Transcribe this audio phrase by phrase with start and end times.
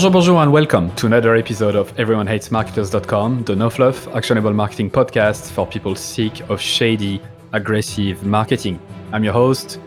[0.00, 5.50] Bonjour, bonjour, and welcome to another episode of EveryoneHatesMarketers.com, the no fluff, actionable marketing podcast
[5.50, 7.20] for people sick of shady,
[7.52, 8.80] aggressive marketing.
[9.12, 9.78] I'm your host,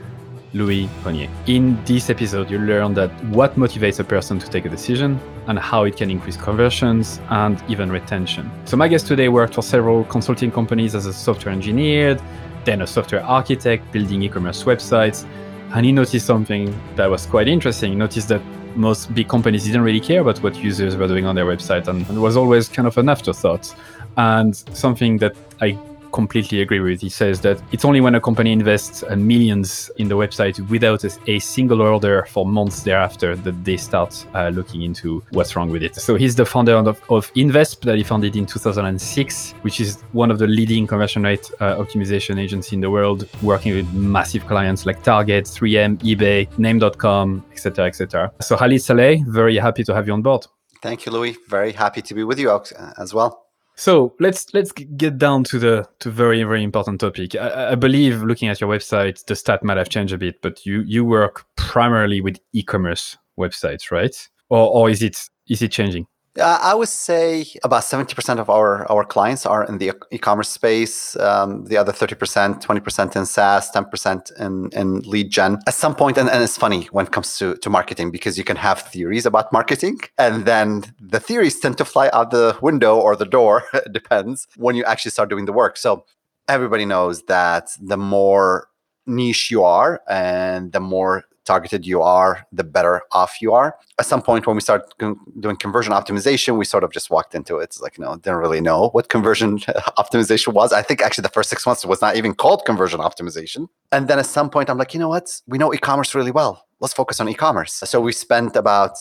[0.53, 1.31] Louis Grenier.
[1.47, 5.57] In this episode, you'll learn that what motivates a person to take a decision and
[5.57, 8.51] how it can increase conversions and even retention.
[8.65, 12.19] So, my guest today worked for several consulting companies as a software engineer,
[12.65, 15.25] then a software architect building e commerce websites.
[15.73, 17.93] And he noticed something that was quite interesting.
[17.93, 18.43] He noticed that
[18.75, 22.01] most big companies didn't really care about what users were doing on their website and
[22.09, 23.73] it was always kind of an afterthought.
[24.17, 25.77] And something that I
[26.13, 27.01] completely agree with.
[27.01, 31.03] He says that it's only when a company invests uh, millions in the website without
[31.03, 35.83] a, single order for months thereafter that they start uh, looking into what's wrong with
[35.83, 35.95] it.
[35.95, 40.31] So he's the founder of, of Invesp that he founded in 2006, which is one
[40.31, 44.85] of the leading conversion rate uh, optimization agency in the world, working with massive clients
[44.85, 48.31] like Target, 3M, eBay, Name.com, etc., etc.
[48.41, 50.45] So Khalid Saleh, very happy to have you on board.
[50.81, 51.35] Thank you, Louis.
[51.49, 52.51] Very happy to be with you
[52.97, 53.42] as well.
[53.75, 57.35] So let's let's get down to the to very very important topic.
[57.35, 60.65] I, I, believe looking at your website, the stat might have changed a bit, but
[60.65, 64.15] you you work primarily with e-commerce websites, right?
[64.49, 66.05] Or or is it is it changing?
[66.39, 71.15] Uh, I would say about 70% of our, our clients are in the e-commerce space.
[71.17, 75.59] Um, the other 30%, 20% in SaaS, 10% in, in lead gen.
[75.67, 78.43] At some point, and, and it's funny when it comes to, to marketing because you
[78.43, 82.97] can have theories about marketing and then the theories tend to fly out the window
[82.97, 85.77] or the door, it depends, when you actually start doing the work.
[85.77, 86.05] So
[86.47, 88.69] everybody knows that the more
[89.05, 93.75] niche you are and the more targeted you are, the better off you are.
[93.99, 97.57] At some point, when we start doing conversion optimization, we sort of just walked into
[97.57, 97.63] it.
[97.63, 99.59] It's like, no, didn't really know what conversion
[99.97, 100.73] optimization was.
[100.73, 103.67] I think actually the first six months it was not even called conversion optimization.
[103.91, 105.41] And then at some point, I'm like, you know what?
[105.47, 106.65] We know e commerce really well.
[106.79, 107.73] Let's focus on e commerce.
[107.73, 108.97] So we spent about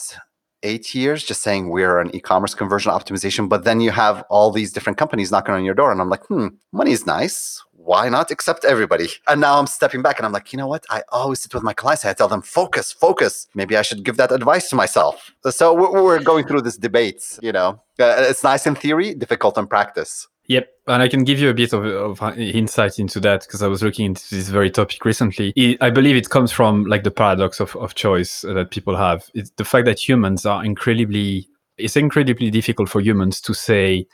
[0.62, 4.72] eight years just saying we're an e-commerce conversion optimization but then you have all these
[4.72, 8.30] different companies knocking on your door and i'm like hmm money is nice why not
[8.30, 9.08] accept everybody?
[9.26, 10.84] And now I'm stepping back and I'm like, you know what?
[10.90, 12.04] I always sit with my clients.
[12.04, 13.48] I tell them, focus, focus.
[13.54, 15.32] Maybe I should give that advice to myself.
[15.50, 19.66] So we're going through this debate, you know, uh, it's nice in theory, difficult in
[19.66, 20.28] practice.
[20.46, 20.68] Yep.
[20.88, 23.82] And I can give you a bit of, of insight into that because I was
[23.82, 25.52] looking into this very topic recently.
[25.56, 29.30] It, I believe it comes from like the paradox of, of choice that people have.
[29.34, 34.06] It's the fact that humans are incredibly, it's incredibly difficult for humans to say,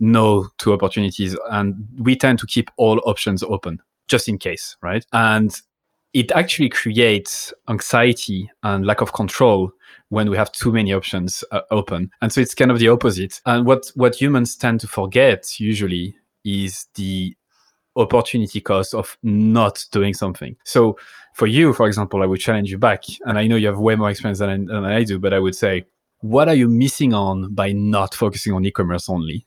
[0.00, 5.04] no to opportunities and we tend to keep all options open just in case right?
[5.12, 5.58] And
[6.12, 9.72] it actually creates anxiety and lack of control
[10.08, 12.10] when we have too many options uh, open.
[12.22, 13.40] And so it's kind of the opposite.
[13.44, 17.36] And what what humans tend to forget usually is the
[17.96, 20.56] opportunity cost of not doing something.
[20.64, 20.96] So
[21.36, 23.94] for you for example i would challenge you back and i know you have way
[23.94, 25.84] more experience than, than i do but i would say
[26.20, 29.46] what are you missing on by not focusing on e-commerce only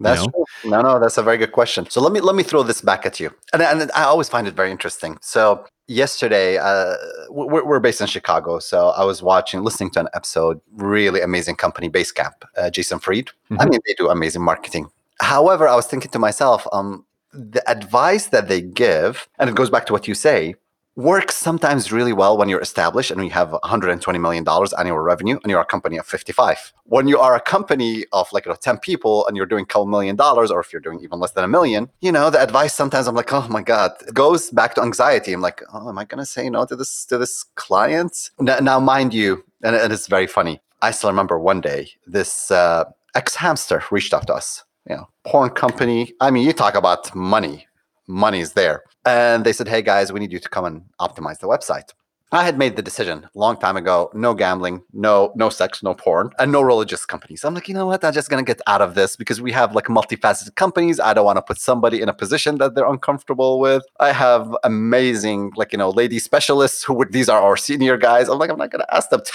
[0.00, 0.44] that's you know?
[0.62, 0.70] true.
[0.70, 1.88] No, no, that's a very good question.
[1.88, 4.46] So let me let me throw this back at you, and and I always find
[4.46, 5.18] it very interesting.
[5.20, 6.94] So yesterday, uh,
[7.30, 11.56] we're, we're based in Chicago, so I was watching, listening to an episode, really amazing
[11.56, 13.26] company, Basecamp, uh, Jason Fried.
[13.26, 13.60] Mm-hmm.
[13.60, 14.90] I mean, they do amazing marketing.
[15.20, 19.70] However, I was thinking to myself, um, the advice that they give, and it goes
[19.70, 20.54] back to what you say
[20.96, 25.38] works sometimes really well when you're established and you have 120 million dollars annual revenue
[25.42, 28.56] and you're a company of 55 when you are a company of like you know
[28.56, 31.32] 10 people and you're doing a couple million dollars or if you're doing even less
[31.32, 34.50] than a million you know the advice sometimes i'm like oh my god it goes
[34.50, 35.32] back to anxiety.
[35.32, 38.30] I'm like oh am i to say no to this to this client?
[38.38, 42.84] Now, mind you and, and, it's very funny i still remember one day this uh,
[43.16, 47.66] xHamster reached out to us you know porn company i mean you talk about money
[48.06, 48.82] money is there.
[49.04, 51.92] And they said, hey guys, we need you to come and optimize the website.
[52.32, 55.94] I had made the decision a long time ago: no gambling, no no sex, no
[55.94, 57.44] porn, and no religious companies.
[57.44, 58.02] I'm like, you know what?
[58.02, 60.98] I'm just gonna get out of this because we have like multifaceted companies.
[60.98, 63.84] I don't want to put somebody in a position that they're uncomfortable with.
[64.00, 68.28] I have amazing, like you know, lady specialists who would these are our senior guys.
[68.28, 69.32] I'm like, I'm not gonna ask them to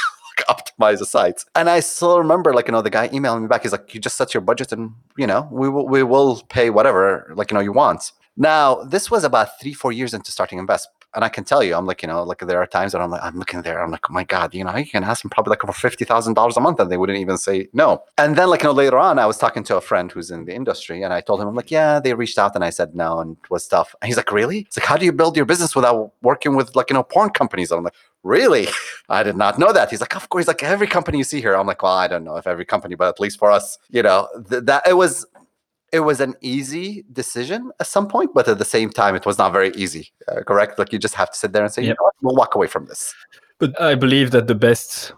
[0.49, 1.45] optimize the sites.
[1.55, 3.63] And I still remember, like, you know, the guy emailing me back.
[3.63, 6.69] He's like, you just set your budget and, you know, we will, we will pay
[6.69, 8.11] whatever, like, you know, you want.
[8.39, 10.85] Now, this was about three, four years into starting Invesp.
[11.15, 13.09] And I can tell you, I'm like, you know, like there are times that I'm
[13.09, 15.31] like, I'm looking there, I'm like, oh my God, you know, I can ask them
[15.31, 18.03] probably like over fifty thousand dollars a month, and they wouldn't even say no.
[18.19, 20.45] And then, like, you know, later on, I was talking to a friend who's in
[20.45, 22.93] the industry, and I told him, I'm like, yeah, they reached out, and I said
[22.93, 23.95] no, and it was tough.
[24.01, 24.59] And he's like, really?
[24.59, 27.31] It's like, how do you build your business without working with like, you know, porn
[27.31, 27.71] companies?
[27.71, 28.67] And I'm like, really?
[29.09, 29.89] I did not know that.
[29.89, 31.55] He's like, of course, like every company you see here.
[31.55, 34.03] I'm like, well, I don't know if every company, but at least for us, you
[34.03, 35.25] know, th- that it was
[35.91, 39.37] it was an easy decision at some point, but at the same time, it was
[39.37, 40.11] not very easy.
[40.27, 40.77] Uh, correct?
[40.79, 41.89] Like you just have to sit there and say, yep.
[41.89, 43.13] you know what, we'll walk away from this.
[43.57, 45.13] But I believe that the best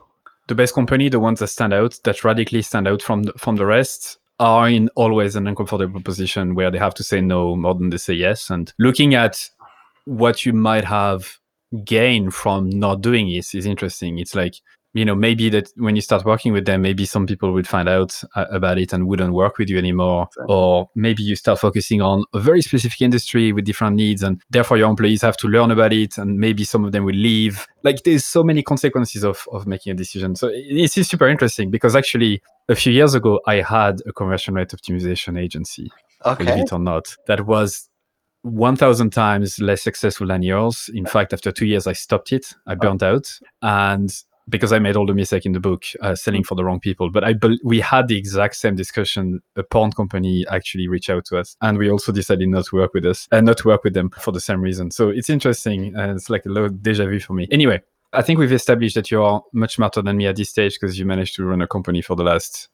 [0.48, 3.56] the best company, the ones that stand out, that radically stand out from the, from
[3.56, 7.76] the rest, are in always an uncomfortable position where they have to say no more
[7.76, 8.50] than they say yes.
[8.50, 9.50] And looking at
[10.06, 11.40] what you might have
[11.86, 14.20] gained from not doing this is interesting.
[14.20, 14.56] It's like
[14.94, 17.88] you know maybe that when you start working with them maybe some people would find
[17.88, 22.02] out uh, about it and wouldn't work with you anymore or maybe you start focusing
[22.02, 25.72] on a very specific industry with different needs and therefore your employees have to learn
[25.72, 29.48] about it and maybe some of them will leave like there's so many consequences of,
[29.52, 33.40] of making a decision so it is super interesting because actually a few years ago
[33.48, 35.90] i had a conversion rate optimization agency
[36.26, 36.44] okay.
[36.44, 37.88] believe it or not that was
[38.44, 40.90] 1000 times less successful than yours.
[40.94, 42.56] In fact, after two years, I stopped it.
[42.66, 43.16] I burnt oh.
[43.16, 43.40] out.
[43.62, 44.12] And
[44.50, 47.10] because I made all the mistake in the book, uh, selling for the wrong people.
[47.10, 49.42] But I be- we had the exact same discussion.
[49.56, 52.94] A porn company actually reached out to us, and we also decided not to work
[52.94, 54.92] with us and not to work with them for the same reason.
[54.92, 55.96] So it's interesting.
[55.96, 57.48] Uh, it's like a little deja vu for me.
[57.52, 57.82] Anyway,
[58.14, 61.00] I think we've established that you are much smarter than me at this stage because
[61.00, 62.70] you managed to run a company for the last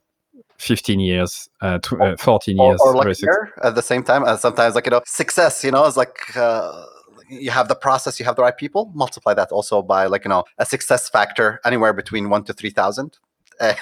[0.57, 2.79] 15 years, uh, tw- uh, 14 years.
[2.81, 3.17] Or, or like
[3.63, 4.23] at the same time.
[4.23, 6.85] And sometimes, like, you know, success, you know, it's like, uh,
[7.29, 10.29] you have the process, you have the right people, multiply that also by like, you
[10.29, 13.17] know, a success factor anywhere between one to 3,000.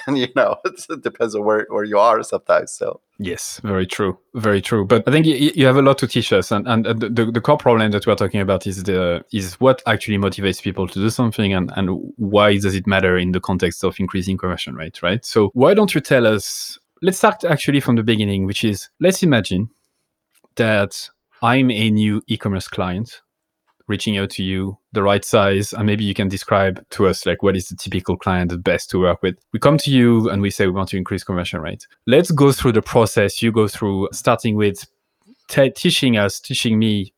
[0.06, 2.72] And, you know, it depends on where, where you are sometimes.
[2.72, 4.18] So, yes, very true.
[4.34, 4.86] Very true.
[4.86, 6.50] But I think you, you have a lot to teach us.
[6.50, 10.16] And, and the, the core problem that we're talking about is the, is what actually
[10.16, 14.00] motivates people to do something and, and why does it matter in the context of
[14.00, 15.22] increasing conversion rate, right?
[15.26, 19.22] So why don't you tell us, let's start actually from the beginning, which is let's
[19.22, 19.68] imagine
[20.54, 21.10] that
[21.42, 23.20] I'm a new e-commerce client
[23.88, 27.42] reaching out to you, the right size, and maybe you can describe to us like
[27.42, 29.36] what is the typical client the best to work with.
[29.52, 31.86] We come to you and we say we want to increase conversion rate.
[32.06, 34.86] Let's go through the process you go through, starting with
[35.48, 37.12] t- teaching us, teaching me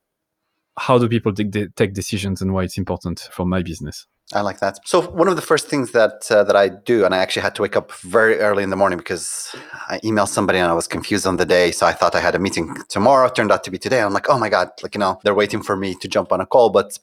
[0.78, 4.06] how do people de- take decisions and why it's important for my business.
[4.34, 4.78] I like that.
[4.86, 7.54] So one of the first things that uh, that I do, and I actually had
[7.54, 9.56] to wake up very early in the morning because
[9.88, 11.70] I emailed somebody and I was confused on the day.
[11.70, 13.30] So I thought I had a meeting tomorrow.
[13.30, 14.02] Turned out to be today.
[14.02, 16.42] I'm like, oh my god, like you know, they're waiting for me to jump on
[16.42, 16.68] a call.
[16.68, 16.98] But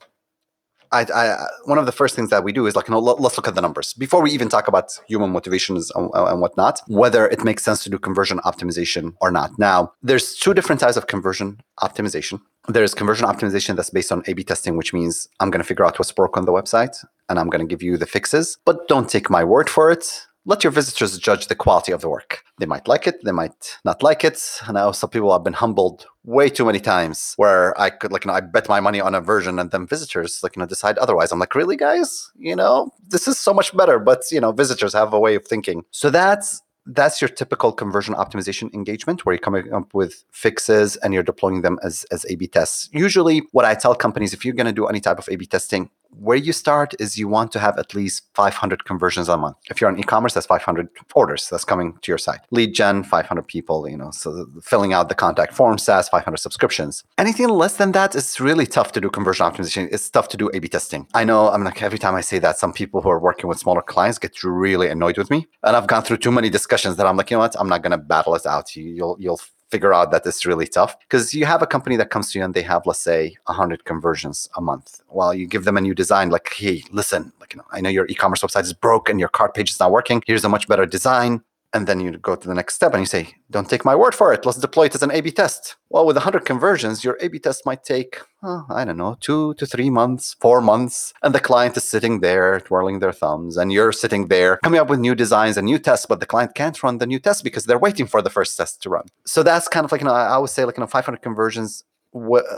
[0.92, 3.20] I, I one of the first things that we do is like, you know, let,
[3.20, 6.80] us look at the numbers before we even talk about human motivations and, and whatnot.
[6.88, 9.58] Whether it makes sense to do conversion optimization or not.
[9.58, 14.34] Now, there's two different types of conversion optimization there's conversion optimization that's based on A
[14.34, 17.40] B testing, which means I'm going to figure out what's broke on the website and
[17.40, 20.28] I'm going to give you the fixes, but don't take my word for it.
[20.48, 22.44] Let your visitors judge the quality of the work.
[22.60, 24.40] They might like it, they might not like it.
[24.68, 28.12] And I know some people have been humbled way too many times where I could,
[28.12, 30.60] like, you know, I bet my money on a version and then visitors, like, you
[30.60, 31.32] know, decide otherwise.
[31.32, 32.32] I'm like, really, guys?
[32.38, 33.98] You know, this is so much better.
[33.98, 35.84] But, you know, visitors have a way of thinking.
[35.90, 41.14] So that's that's your typical conversion optimization engagement where you're coming up with fixes and
[41.14, 42.90] you're deploying them as, as A B tests.
[42.92, 45.46] Usually, what I tell companies if you're going to do any type of A B
[45.46, 45.90] testing,
[46.20, 49.58] where you start is you want to have at least 500 conversions a month.
[49.70, 52.42] If you're on e-commerce, that's 500 orders that's coming to your site.
[52.52, 57.04] Lead gen, 500 people, you know, so filling out the contact form says 500 subscriptions.
[57.18, 59.88] Anything less than that is really tough to do conversion optimization.
[59.92, 61.08] It's tough to do A/B testing.
[61.14, 61.50] I know.
[61.50, 64.18] I'm like every time I say that, some people who are working with smaller clients
[64.20, 67.32] get really annoyed with me, and I've gone through too many discussions that I'm like,
[67.32, 68.76] you know what, I'm not going to battle it out.
[68.76, 69.40] You'll you'll
[69.72, 70.98] figure out that it's really tough.
[71.00, 73.86] Because you have a company that comes to you and they have let's say 100
[73.86, 75.02] conversions a month.
[75.08, 77.90] While you give them a new design like hey listen like you know i know
[77.90, 80.24] your e-commerce website is broke and your cart page is not working.
[80.26, 81.44] Here's a much better design
[81.76, 84.16] and then you go to the next step and you say, don't take my word
[84.16, 84.46] for it.
[84.46, 85.76] Let's deploy it as an A B test.
[85.90, 89.54] Well, with 100 conversions, your A B test might take, oh, I don't know, two
[89.56, 91.14] to three months, four months.
[91.22, 94.90] And the client is sitting there twirling their thumbs, and you're sitting there coming up
[94.90, 97.66] with new designs and new tests, but the client can't run the new test because
[97.66, 99.08] they're waiting for the first test to run.
[99.26, 101.84] So that's kind of like, you know, I would say like, you know, 500 conversions.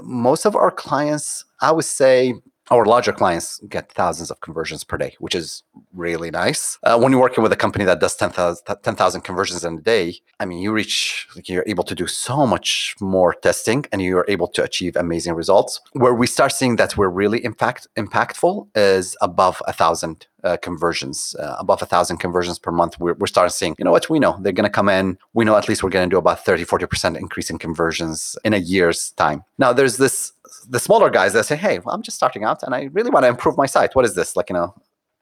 [0.04, 2.36] Most of our clients, I would say
[2.72, 6.78] our larger clients get thousands of conversions per day, which is really nice.
[6.84, 10.16] Uh, when you're working with a company that does 10,000 10, conversions in a day,
[10.40, 14.26] I mean, you reach, like, you're able to do so much more testing and you're
[14.28, 15.82] able to achieve amazing results.
[15.94, 21.36] Where we start seeing that we're really impact impactful is above a thousand uh, conversions,
[21.40, 23.00] uh, above a thousand conversions per month.
[23.00, 25.18] We're, we're starting seeing, you know what, we know they're going to come in.
[25.34, 28.54] We know at least we're going to do about 30, 40% increase in conversions in
[28.54, 29.44] a year's time.
[29.58, 30.34] Now, there's this
[30.70, 33.24] the smaller guys that say, "Hey, well, I'm just starting out, and I really want
[33.24, 33.96] to improve my site.
[33.96, 34.36] What is this?
[34.36, 34.74] Like, you know."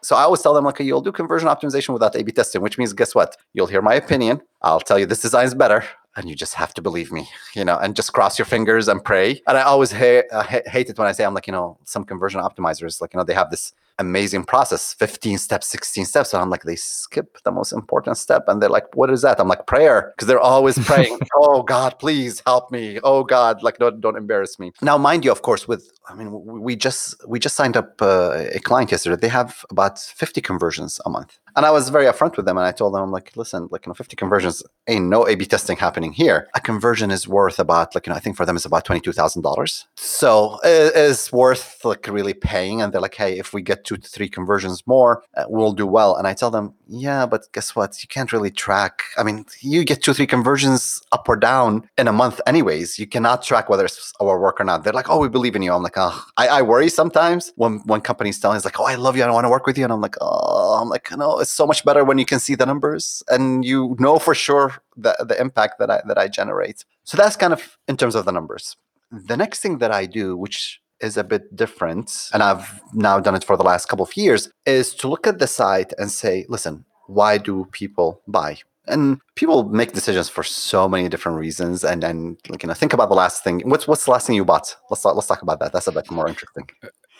[0.01, 2.93] So I always tell them, like, you'll do conversion optimization without A/B testing, which means,
[2.93, 3.35] guess what?
[3.53, 4.41] You'll hear my opinion.
[4.61, 5.83] I'll tell you this design is better,
[6.15, 9.03] and you just have to believe me, you know, and just cross your fingers and
[9.03, 9.41] pray.
[9.47, 12.03] And I always ha- uh, hate it when I say, I'm like, you know, some
[12.03, 16.41] conversion optimizers, like, you know, they have this amazing process 15 steps 16 steps and
[16.41, 19.47] i'm like they skip the most important step and they're like what is that i'm
[19.47, 24.01] like prayer because they're always praying oh god please help me oh god like don't,
[24.01, 27.55] don't embarrass me now mind you of course with i mean we just we just
[27.55, 31.71] signed up uh, a client yesterday they have about 50 conversions a month and I
[31.71, 33.93] was very upfront with them and I told them, I'm like, listen, like, you know,
[33.93, 36.49] 50 conversions ain't no A B testing happening here.
[36.53, 39.85] A conversion is worth about, like, you know, I think for them it's about $22,000.
[39.95, 42.81] So it is worth like really paying.
[42.81, 45.87] And they're like, hey, if we get two to three conversions more, uh, we'll do
[45.87, 46.15] well.
[46.15, 48.01] And I tell them, yeah, but guess what?
[48.01, 49.01] You can't really track.
[49.17, 52.99] I mean, you get two, three conversions up or down in a month, anyways.
[52.99, 54.83] You cannot track whether it's our work or not.
[54.83, 55.73] They're like, oh, we believe in you.
[55.73, 58.85] I'm like, oh, I, I worry sometimes when when companies tell me, it's like, oh,
[58.85, 59.23] I love you.
[59.23, 59.83] I want to work with you.
[59.83, 62.55] And I'm like, oh, I'm like, no, it's so much better when you can see
[62.55, 66.85] the numbers and you know for sure the, the impact that I that I generate.
[67.03, 68.75] So that's kind of in terms of the numbers.
[69.11, 73.35] The next thing that I do, which is a bit different, and I've now done
[73.35, 76.45] it for the last couple of years, is to look at the site and say,
[76.49, 78.57] listen, why do people buy?
[78.87, 81.83] And people make decisions for so many different reasons.
[81.83, 83.61] And then, like, you know, think about the last thing.
[83.65, 84.75] What's what's the last thing you bought?
[84.89, 85.73] Let's talk, let's talk about that.
[85.73, 86.69] That's a bit more interesting.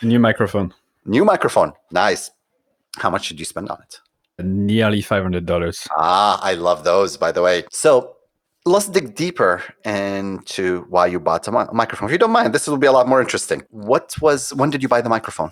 [0.00, 0.72] A new microphone.
[1.04, 1.72] New microphone.
[1.90, 2.30] Nice.
[2.98, 4.00] How much did you spend on it?
[4.38, 5.86] nearly $500.
[5.96, 7.64] Ah, I love those, by the way.
[7.70, 8.15] So
[8.66, 12.08] let's dig deeper into why you bought a microphone.
[12.08, 13.62] If you don't mind, this will be a lot more interesting.
[13.70, 15.50] What was, when did you buy the microphone?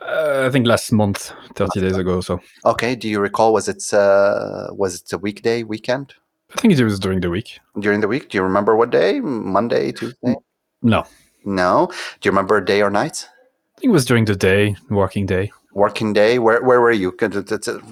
[0.00, 2.40] Uh, I think last month, 30 days ago so.
[2.64, 2.94] Okay.
[2.96, 6.14] Do you recall, was it, uh, was it a weekday, weekend?
[6.56, 7.60] I think it was during the week.
[7.78, 8.28] During the week?
[8.28, 9.20] Do you remember what day?
[9.20, 10.34] Monday, Tuesday?
[10.82, 11.04] No.
[11.44, 11.86] No.
[12.20, 13.28] Do you remember day or night?
[13.76, 16.38] I think it was during the day, working day working day.
[16.38, 17.16] Where where were you?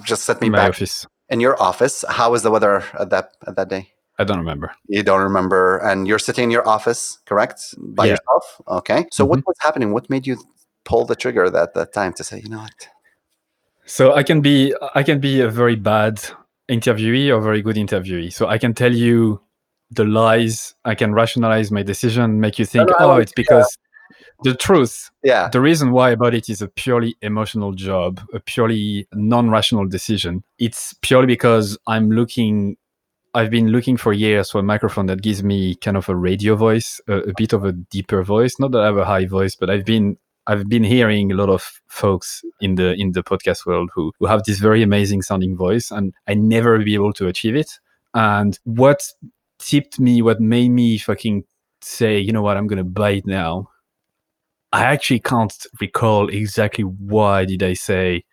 [0.05, 0.71] Just set me in back.
[0.71, 1.07] office.
[1.29, 2.05] In your office.
[2.09, 3.93] How was the weather at that at that day?
[4.21, 4.71] I don't remember.
[4.87, 8.11] You don't remember, and you're sitting in your office, correct, by yeah.
[8.13, 8.61] yourself.
[8.69, 9.07] Okay.
[9.11, 9.31] So mm-hmm.
[9.31, 9.93] what was happening?
[9.93, 10.37] What made you
[10.85, 12.89] pull the trigger at that time to say, you know what?
[13.87, 16.23] So I can be I can be a very bad
[16.71, 18.31] interviewee or very good interviewee.
[18.33, 19.41] So I can tell you
[19.91, 20.75] the lies.
[20.85, 23.67] I can rationalize my decision, make you think, no, no, oh, it's because.
[23.71, 23.87] Yeah
[24.43, 29.07] the truth yeah the reason why about it is a purely emotional job a purely
[29.13, 32.77] non-rational decision it's purely because i'm looking
[33.35, 36.55] i've been looking for years for a microphone that gives me kind of a radio
[36.57, 39.55] voice a, a bit of a deeper voice not that i have a high voice
[39.55, 43.67] but i've been I've been hearing a lot of folks in the in the podcast
[43.67, 47.29] world who, who have this very amazing sounding voice and I never be able to
[47.29, 47.79] achieve it.
[48.15, 49.07] And what
[49.61, 51.45] tipped me, what made me fucking
[51.83, 53.69] say, you know what, I'm gonna buy it now
[54.73, 58.25] I actually can't recall exactly why did I say.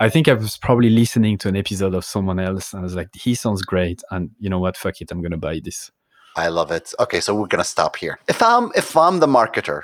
[0.00, 2.94] I think I was probably listening to an episode of someone else, and I was
[2.96, 4.78] like, "He sounds great," and you know what?
[4.78, 5.90] Fuck it, I'm gonna buy this.
[6.36, 6.94] I love it.
[6.98, 8.18] Okay, so we're gonna stop here.
[8.26, 9.82] If I'm if I'm the marketer,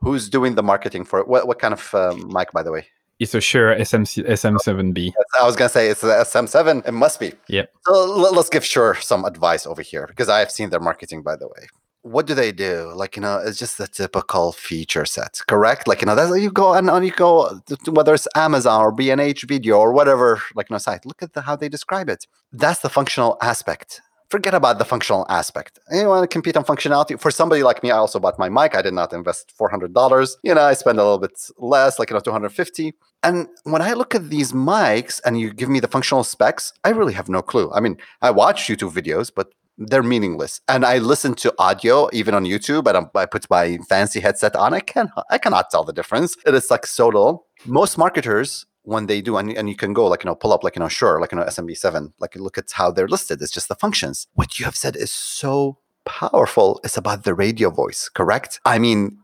[0.00, 1.26] who's doing the marketing for it?
[1.26, 2.86] What what kind of uh, mic, by the way?
[3.18, 5.12] It's a Shure SM SM7B.
[5.40, 6.86] I was gonna say it's the SM7.
[6.86, 7.32] It must be.
[7.48, 7.66] Yeah.
[7.86, 11.34] So let's give Shure some advice over here because I have seen their marketing, by
[11.34, 11.66] the way
[12.02, 12.92] what do they do?
[12.94, 15.86] Like, you know, it's just the typical feature set, correct?
[15.86, 19.78] Like, you know, that's you go and you go, whether it's Amazon or B&H Video
[19.78, 22.26] or whatever, like, you know, site, look at the, how they describe it.
[22.52, 24.00] That's the functional aspect.
[24.30, 25.78] Forget about the functional aspect.
[25.90, 27.20] You want to compete on functionality.
[27.20, 28.74] For somebody like me, I also bought my mic.
[28.74, 30.36] I did not invest $400.
[30.42, 33.92] You know, I spend a little bit less, like, you know, 250 And when I
[33.92, 37.42] look at these mics and you give me the functional specs, I really have no
[37.42, 37.70] clue.
[37.72, 39.52] I mean, I watch YouTube videos, but
[39.86, 40.60] they're meaningless.
[40.68, 44.74] And I listen to audio even on YouTube, and I put my fancy headset on.
[44.74, 46.36] I can I cannot tell the difference.
[46.46, 47.46] It is like so dull.
[47.66, 50.64] Most marketers when they do, and, and you can go like you know pull up
[50.64, 53.40] like you know Shure like you know SMB7, like look at how they're listed.
[53.40, 54.26] It's just the functions.
[54.34, 56.80] What you have said is so powerful.
[56.84, 58.60] It's about the radio voice, correct?
[58.64, 59.18] I mean,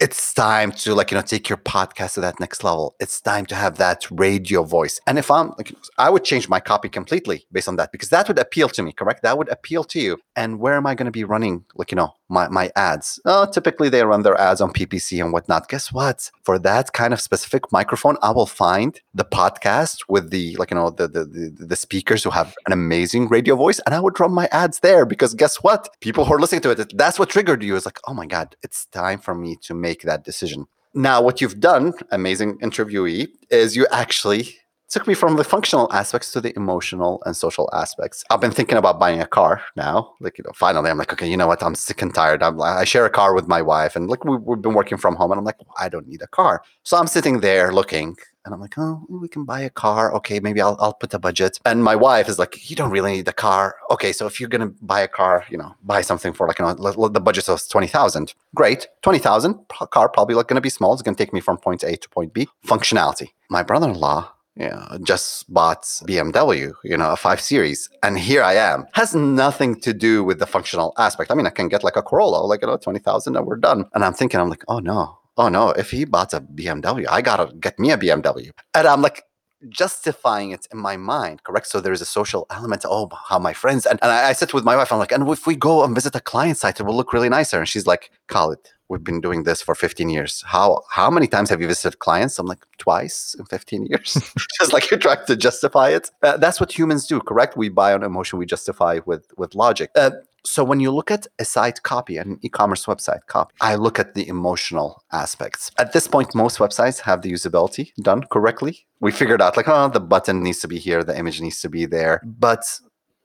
[0.00, 2.96] it's time to like you know take your podcast to that next level.
[3.00, 4.98] It's time to have that radio voice.
[5.06, 8.26] And if i'm like i would change my copy completely based on that because that
[8.28, 9.22] would appeal to me correct?
[9.22, 10.18] That would appeal to you.
[10.36, 13.20] And where am i going to be running like you know my, my ads.
[13.24, 15.68] Uh, typically they run their ads on ppc and whatnot.
[15.68, 16.30] Guess what?
[16.42, 20.76] For that kind of specific microphone i will find the podcast with the like you
[20.76, 24.18] know the the, the, the speakers who have an amazing radio voice and i would
[24.18, 25.88] run my ads there because guess what?
[26.00, 27.76] People who are listening to it that's what triggered you.
[27.76, 30.66] Is like oh my god it's time for me to make that decision.
[30.92, 34.56] Now, what you've done, amazing interviewee, is you actually
[34.90, 38.24] took me from the functional aspects to the emotional and social aspects.
[38.28, 40.14] I've been thinking about buying a car now.
[40.20, 41.62] Like, you know, finally, I'm like, okay, you know what?
[41.62, 42.42] I'm sick and tired.
[42.42, 45.14] I'm, I share a car with my wife, and like, we, we've been working from
[45.14, 46.62] home, and I'm like, I don't need a car.
[46.82, 50.12] So I'm sitting there looking, and I'm like, oh, we can buy a car.
[50.14, 51.58] Okay, maybe I'll, I'll put a budget.
[51.64, 53.76] And my wife is like, you don't really need a car.
[53.90, 56.64] Okay, so if you're gonna buy a car, you know, buy something for like, you
[56.64, 58.34] know, the budget is twenty thousand.
[58.54, 60.94] Great, twenty thousand car probably like gonna be small.
[60.94, 62.48] It's gonna take me from point A to point B.
[62.66, 63.28] Functionality.
[63.50, 68.86] My brother-in-law yeah, just bought BMW, you know, a 5 Series, and here I am.
[68.92, 71.30] Has nothing to do with the functional aspect.
[71.30, 73.56] I mean, I can get like a Corolla, like you know, twenty thousand, and we're
[73.56, 73.86] done.
[73.94, 77.22] And I'm thinking, I'm like, oh no, oh no, if he bought a BMW, I
[77.22, 78.50] gotta get me a BMW.
[78.74, 79.24] And I'm like,
[79.70, 81.66] justifying it in my mind, correct?
[81.66, 82.84] So there's a social element.
[82.84, 84.92] Oh, how my friends and, and I, I sit with my wife.
[84.92, 87.30] I'm like, and if we go and visit a client site, it will look really
[87.30, 87.58] nicer.
[87.58, 88.58] And she's like, Khalid,
[88.90, 90.42] we've been doing this for 15 years.
[90.46, 92.38] How how many times have you visited clients?
[92.38, 94.18] I'm like, twice in 15 years.
[94.58, 96.10] Just like you're trying to justify it.
[96.22, 97.56] Uh, that's what humans do, correct?
[97.56, 99.90] We buy on emotion, we justify with with logic.
[99.94, 100.10] Uh,
[100.44, 104.14] so when you look at a site copy, an e-commerce website copy, I look at
[104.14, 105.70] the emotional aspects.
[105.78, 108.86] At this point, most websites have the usability done correctly.
[109.00, 111.68] We figured out like, oh, the button needs to be here, the image needs to
[111.68, 112.22] be there.
[112.24, 112.64] But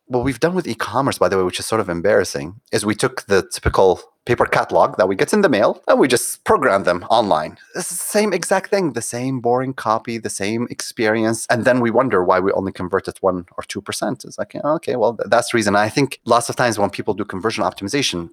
[0.07, 2.95] what we've done with e-commerce, by the way, which is sort of embarrassing, is we
[2.95, 6.83] took the typical paper catalog that we get in the mail and we just program
[6.83, 7.57] them online.
[7.75, 11.45] It's the same exact thing, the same boring copy, the same experience.
[11.49, 14.25] And then we wonder why we only converted one or 2%.
[14.25, 15.75] It's like, oh, okay, well, that's the reason.
[15.75, 18.31] I think lots of times when people do conversion optimization,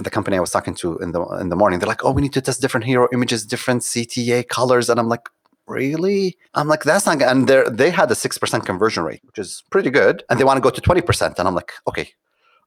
[0.00, 2.22] the company I was talking to in the in the morning, they're like, "Oh, we
[2.22, 5.28] need to test different hero images, different CTA colors," and I'm like,
[5.66, 6.36] really?
[6.54, 7.22] I'm like, that's not.
[7.22, 10.24] And they they had a 6% conversion rate, which is pretty good.
[10.28, 11.38] And they want to go to 20%.
[11.38, 12.12] And I'm like, okay.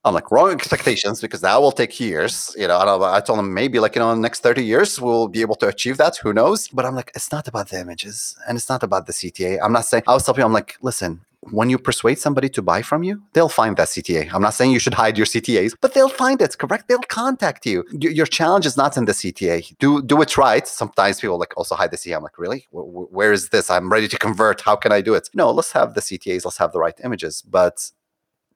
[0.06, 2.56] I'm like, wrong expectations because that will take years.
[2.58, 5.02] You know, I, I told them maybe like, you know, in the next 30 years,
[5.02, 6.16] we'll be able to achieve that.
[6.18, 6.70] Who knows?
[6.70, 9.60] But I'm like, it's not about the images and it's not about the CTA.
[9.62, 12.62] I'm not saying, I was telling people, I'm like, listen, when you persuade somebody to
[12.62, 14.34] buy from you, they'll find that CTA.
[14.34, 16.88] I'm not saying you should hide your CTAs, but they'll find it, correct?
[16.88, 17.84] They'll contact you.
[17.92, 19.78] Your challenge is not in the CTA.
[19.80, 20.68] Do do it right.
[20.68, 22.18] Sometimes people like also hide the CTA.
[22.18, 22.68] I'm like, really?
[22.72, 23.70] Where is this?
[23.70, 24.62] I'm ready to convert.
[24.62, 25.30] How can I do it?
[25.34, 26.46] No, let's have the CTAs.
[26.46, 27.42] Let's have the right images.
[27.42, 27.92] But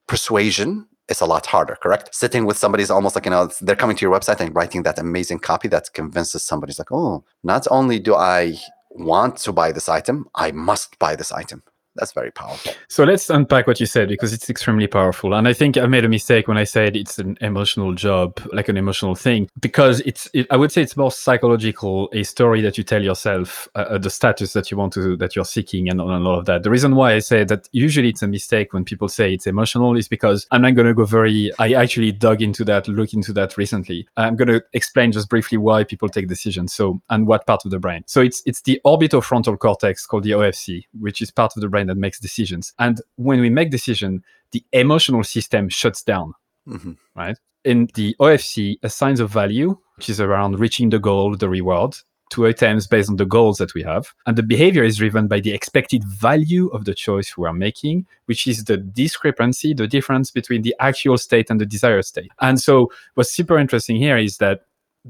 [0.07, 2.15] persuasion is a lot harder, correct?
[2.15, 4.83] Sitting with somebody is almost like, you know, they're coming to your website and writing
[4.83, 8.57] that amazing copy that convinces somebody's like, oh, not only do I
[8.91, 11.63] want to buy this item, I must buy this item
[11.95, 12.73] that's very powerful.
[12.87, 15.33] So let's unpack what you said because it's extremely powerful.
[15.33, 18.69] And I think I made a mistake when I said it's an emotional job, like
[18.69, 22.77] an emotional thing, because it's, it, I would say it's more psychological, a story that
[22.77, 25.99] you tell yourself, uh, uh the status that you want to, that you're seeking and,
[25.99, 26.63] and all of that.
[26.63, 29.97] The reason why I say that usually it's a mistake when people say it's emotional
[29.97, 33.33] is because I'm not going to go very, I actually dug into that, look into
[33.33, 34.07] that recently.
[34.15, 36.73] I'm going to explain just briefly why people take decisions.
[36.73, 38.03] So, and what part of the brain.
[38.07, 41.80] So it's, it's the orbitofrontal cortex called the OFC, which is part of the brain
[41.81, 42.73] brain that makes decisions.
[42.79, 46.33] And when we make decision, the emotional system shuts down,
[46.67, 46.93] mm-hmm.
[47.15, 47.37] right?
[47.63, 51.95] In the OFC assigns a value, which is around reaching the goal, the reward,
[52.31, 54.13] to items based on the goals that we have.
[54.25, 58.07] And the behavior is driven by the expected value of the choice we are making,
[58.25, 62.31] which is the discrepancy, the difference between the actual state and the desired state.
[62.39, 64.61] And so what's super interesting here is that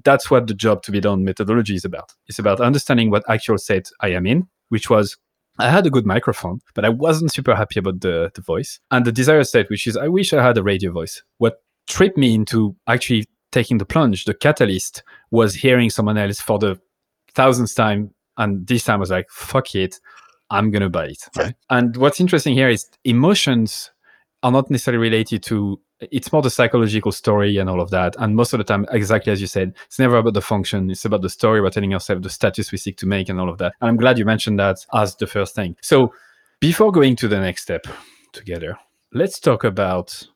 [0.03, 2.13] that's what the job to be done methodology is about.
[2.27, 5.17] It's about understanding what actual state I am in, which was
[5.62, 8.80] I had a good microphone, but I wasn't super happy about the, the voice.
[8.89, 11.24] And the desired state, which is I wish I had a radio voice.
[11.38, 16.58] What tripped me into actually taking the plunge, the catalyst, was hearing someone else for
[16.58, 16.80] the
[17.34, 18.13] thousandth time.
[18.38, 20.00] And this time I was like, fuck it,
[20.50, 21.24] I'm going to buy it.
[21.38, 21.56] Right?
[21.69, 23.90] and what's interesting here is emotions
[24.43, 28.15] are not necessarily related to it's more the psychological story and all of that.
[28.17, 30.89] And most of the time, exactly as you said, it's never about the function.
[30.89, 33.49] It's about the story we're telling yourself, the status we seek to make and all
[33.49, 33.73] of that.
[33.82, 35.75] And I'm glad you mentioned that as the first thing.
[35.82, 36.13] So
[36.60, 37.86] before going to the next step
[38.34, 38.77] together,
[39.13, 40.27] let's talk about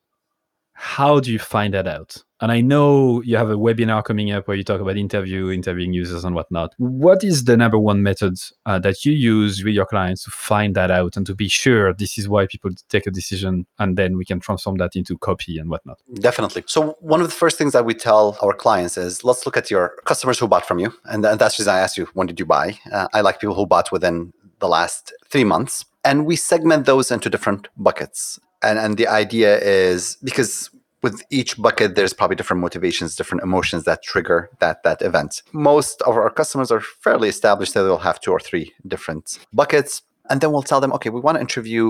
[0.74, 2.24] how do you find that out?
[2.42, 5.94] And I know you have a webinar coming up where you talk about interview, interviewing
[5.94, 6.74] users and whatnot.
[6.78, 10.76] What is the number one method uh, that you use with your clients to find
[10.76, 14.18] that out and to be sure this is why people take a decision and then
[14.18, 16.00] we can transform that into copy and whatnot?
[16.16, 16.64] Definitely.
[16.68, 19.72] So one of the first things that we tell our clients is let's look at
[19.72, 20.94] your customers who bought from you.
[21.06, 22.80] And, that's just I asked you, when did you buy?
[22.92, 25.84] Uh, I like people who bought within the last three months.
[26.04, 30.70] And we segment those into different buckets and and the idea is because
[31.06, 35.32] with each bucket there's probably different motivations different emotions that trigger that that event.
[35.54, 39.26] Most of our customers are fairly established that they'll have two or three different
[39.62, 40.02] buckets.
[40.30, 41.84] And then we'll tell them okay we want to interview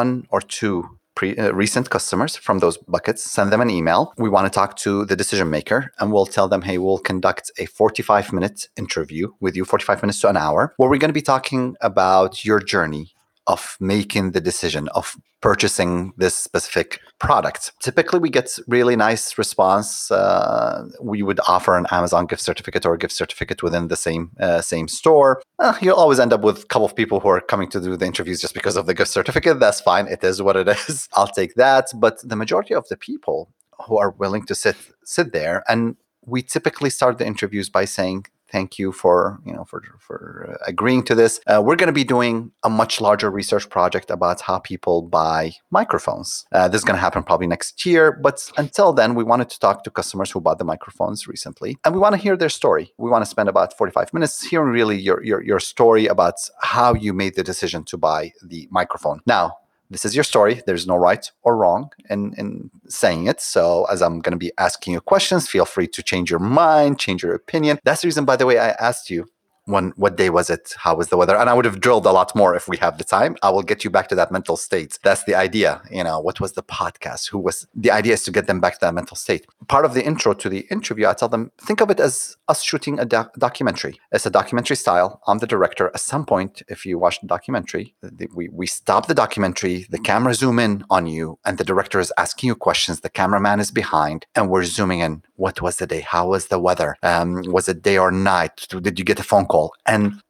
[0.00, 0.74] one or two
[1.14, 4.12] pre, uh, recent customers from those buckets send them an email.
[4.18, 7.44] We want to talk to the decision maker and we'll tell them hey we'll conduct
[7.62, 11.20] a 45 minute interview with you 45 minutes to an hour where we're going to
[11.22, 13.15] be talking about your journey
[13.46, 17.72] of making the decision of purchasing this specific product.
[17.80, 20.10] Typically, we get really nice response.
[20.10, 24.30] Uh, we would offer an Amazon gift certificate or a gift certificate within the same
[24.40, 25.42] uh, same store.
[25.58, 27.96] Uh, you'll always end up with a couple of people who are coming to do
[27.96, 29.60] the interviews just because of the gift certificate.
[29.60, 30.06] That's fine.
[30.08, 31.08] It is what it is.
[31.14, 31.90] I'll take that.
[31.94, 33.50] But the majority of the people
[33.86, 38.26] who are willing to sit sit there and we typically start the interviews by saying
[38.50, 41.40] thank you for you know for for uh, agreeing to this.
[41.46, 45.52] Uh, we're going to be doing a much larger research project about how people buy
[45.70, 46.44] microphones.
[46.52, 49.58] Uh, this is going to happen probably next year but until then we wanted to
[49.58, 52.92] talk to customers who bought the microphones recently and we want to hear their story.
[52.98, 56.94] We want to spend about 45 minutes hearing really your, your your story about how
[56.94, 59.20] you made the decision to buy the microphone.
[59.26, 59.56] Now
[59.90, 60.62] this is your story.
[60.66, 63.40] There's no right or wrong in, in saying it.
[63.40, 66.98] So, as I'm going to be asking you questions, feel free to change your mind,
[66.98, 67.78] change your opinion.
[67.84, 69.26] That's the reason, by the way, I asked you
[69.66, 70.74] when what day was it?
[70.78, 71.36] How was the weather?
[71.36, 73.36] And i would have drilled a lot more if we have the time.
[73.42, 74.98] I will get you back to that mental state.
[75.02, 77.28] That's the idea you know what was the podcast?
[77.30, 79.46] Who was the idea is to get them back to that mental state.
[79.68, 82.62] Part of the intro to the interview i tell them think of it as us
[82.62, 84.00] shooting a doc- documentary.
[84.12, 85.20] It's a documentary style.
[85.26, 85.88] I'm the director.
[85.94, 87.94] At some point if you watch the documentary
[88.34, 92.12] we, we stop the documentary the camera zoom in on you and the director is
[92.16, 93.00] asking you questions.
[93.00, 95.22] The cameraman is behind and we're zooming in.
[95.34, 96.00] What was the day?
[96.00, 96.96] How was the weather?
[97.02, 98.66] Um, was it day or night?
[98.68, 99.55] Did you get a phone call
[99.86, 100.20] and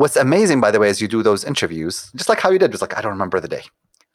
[0.00, 2.72] what's amazing by the way is you do those interviews just like how you did
[2.72, 3.64] was like i don't remember the day.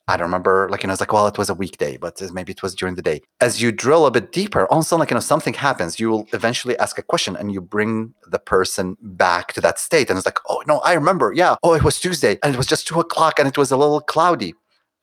[0.08, 2.51] I don't remember like you know it's like well it was a weekday but maybe
[2.56, 3.17] it was during the day.
[3.41, 5.99] As you drill a bit deeper all of a sudden like you know something happens
[6.01, 10.08] you will eventually ask a question and you bring the person back to that state
[10.10, 11.28] and it's like oh no i remember.
[11.34, 11.56] Yeah.
[11.63, 14.01] Oh it was tuesday and it was just two o'clock and it was a little
[14.13, 14.51] cloudy.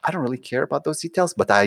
[0.05, 1.65] I don't really care about those details but i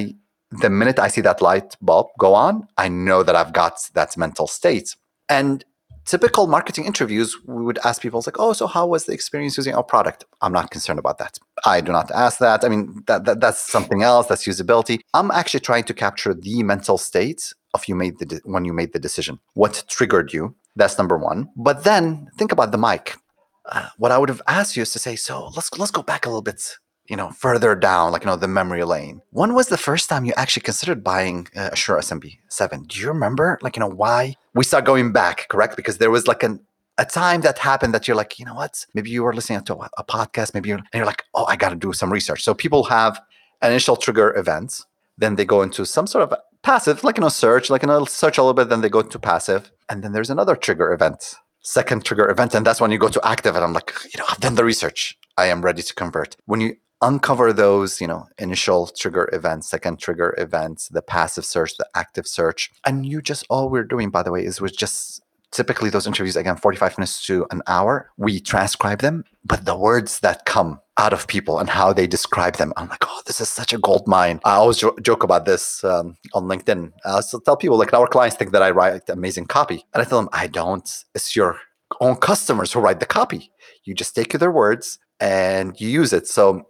[0.61, 4.15] the minute I see that light bulb go on, I know that I've got that
[4.17, 4.95] mental state.
[5.27, 5.65] And
[6.05, 9.75] typical marketing interviews, we would ask people like, "Oh, so how was the experience using
[9.75, 11.37] our product?" I'm not concerned about that.
[11.65, 12.63] I do not ask that.
[12.63, 14.27] I mean, that, that that's something else.
[14.27, 14.99] That's usability.
[15.13, 18.73] I'm actually trying to capture the mental state of you made the de- when you
[18.73, 19.39] made the decision.
[19.53, 20.55] What triggered you?
[20.75, 21.49] That's number one.
[21.55, 23.15] But then think about the mic.
[23.71, 26.25] Uh, what I would have asked you is to say, "So let's let's go back
[26.25, 29.21] a little bit you know, further down, like, you know, the memory lane.
[29.31, 32.87] When was the first time you actually considered buying uh, a Shure SMB7?
[32.87, 34.35] Do you remember, like, you know, why?
[34.53, 35.75] We start going back, correct?
[35.75, 36.59] Because there was like an,
[36.97, 38.85] a time that happened that you're like, you know what?
[38.93, 41.55] Maybe you were listening to a, a podcast, maybe you're, and you're like, oh, I
[41.55, 42.43] got to do some research.
[42.43, 43.21] So people have
[43.61, 44.85] initial trigger events,
[45.17, 48.05] then they go into some sort of passive, like, you know, search, like, you know,
[48.05, 49.71] search a little bit, then they go to passive.
[49.89, 52.55] And then there's another trigger event, second trigger event.
[52.55, 53.55] And that's when you go to active.
[53.55, 55.17] And I'm like, you know, I've done the research.
[55.37, 56.35] I am ready to convert.
[56.45, 61.77] When you uncover those you know initial trigger events second trigger events the passive search
[61.77, 62.71] the active search.
[62.85, 66.35] And you just all we're doing by the way is we're just typically those interviews
[66.35, 71.13] again 45 minutes to an hour we transcribe them but the words that come out
[71.13, 74.07] of people and how they describe them i'm like oh this is such a gold
[74.07, 74.39] mine.
[74.43, 76.91] I always jo- joke about this um, on linkedin.
[77.05, 80.05] I also tell people like our clients think that i write amazing copy and i
[80.05, 80.87] tell them i don't.
[81.13, 81.59] It's your
[82.01, 83.51] own customers who write the copy.
[83.83, 86.27] You just take their words and you use it.
[86.27, 86.65] So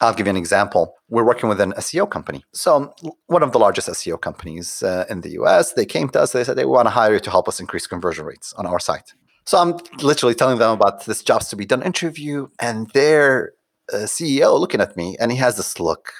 [0.00, 0.94] I'll give you an example.
[1.08, 2.44] We're working with an SEO company.
[2.52, 2.94] So,
[3.26, 6.42] one of the largest SEO companies uh, in the US, they came to us, they
[6.42, 9.12] said they want to hire you to help us increase conversion rates on our site.
[9.44, 13.52] So, I'm literally telling them about this jobs to be done interview, and their
[13.92, 16.12] uh, CEO looking at me, and he has this look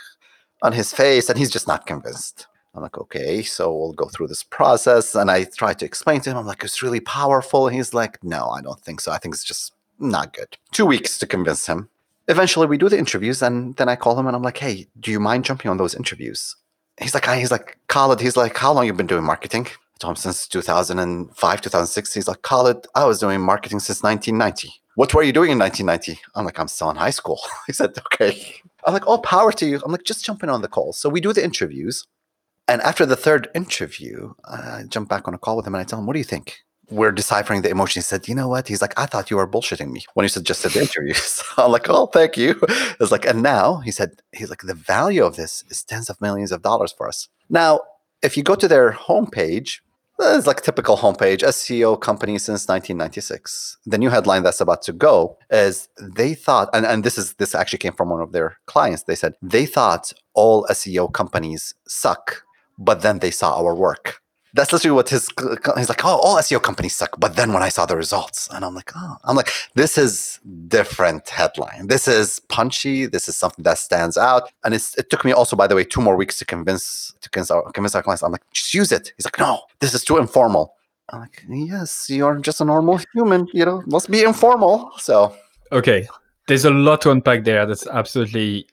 [0.62, 2.46] on his face, and he's just not convinced.
[2.74, 5.16] I'm like, okay, so we'll go through this process.
[5.16, 7.66] And I try to explain to him, I'm like, it's really powerful.
[7.66, 9.10] And he's like, no, I don't think so.
[9.10, 10.56] I think it's just not good.
[10.70, 11.88] Two weeks to convince him
[12.30, 15.10] eventually we do the interviews and then I call him and I'm like, hey, do
[15.10, 16.56] you mind jumping on those interviews?
[17.00, 19.66] He's like, he's like, Khalid, he's like, how long you been doing marketing?
[19.66, 22.14] I told him since 2005, 2006.
[22.14, 24.72] He's like, Khalid, I was doing marketing since 1990.
[24.94, 26.20] What were you doing in 1990?
[26.34, 27.40] I'm like, I'm still in high school.
[27.66, 28.54] he said, okay.
[28.86, 29.80] I'm like, all power to you.
[29.84, 30.92] I'm like, just jumping on the call.
[30.92, 32.06] So we do the interviews.
[32.68, 35.84] And after the third interview, I jump back on a call with him and I
[35.84, 36.60] tell him, what do you think?
[36.90, 38.00] We're deciphering the emotion.
[38.00, 38.68] He said, you know what?
[38.68, 41.14] He's like, I thought you were bullshitting me when you suggested the interview.
[41.14, 42.60] so I'm like, oh, thank you.
[43.00, 46.20] It's like, and now he said, he's like, the value of this is tens of
[46.20, 47.28] millions of dollars for us.
[47.48, 47.80] Now,
[48.22, 49.80] if you go to their homepage,
[50.20, 53.78] uh, it's like typical homepage, SEO company since 1996.
[53.86, 57.54] The new headline that's about to go is they thought, and, and this is this
[57.54, 59.04] actually came from one of their clients.
[59.04, 62.42] They said they thought all SEO companies suck,
[62.78, 64.20] but then they saw our work
[64.54, 65.28] that's literally what his
[65.76, 67.18] he's like oh all seo companies suck.
[67.18, 69.16] But then when i saw the results and i'm like oh.
[69.24, 71.86] I'm like this is different headline.
[71.86, 73.06] This is punchy.
[73.06, 74.50] This is something that stands out.
[74.64, 77.30] And it's, it took me also by the way two more weeks to convince to
[77.30, 78.22] convince our, convince our clients.
[78.22, 79.12] I'm like just use it.
[79.16, 80.74] He's like no this is too informal.
[81.10, 84.90] I'm like yes you're just a normal human you know must be informal.
[84.98, 85.34] So
[85.72, 86.08] okay.
[86.48, 87.64] There's a lot to unpack there.
[87.64, 88.66] That's absolutely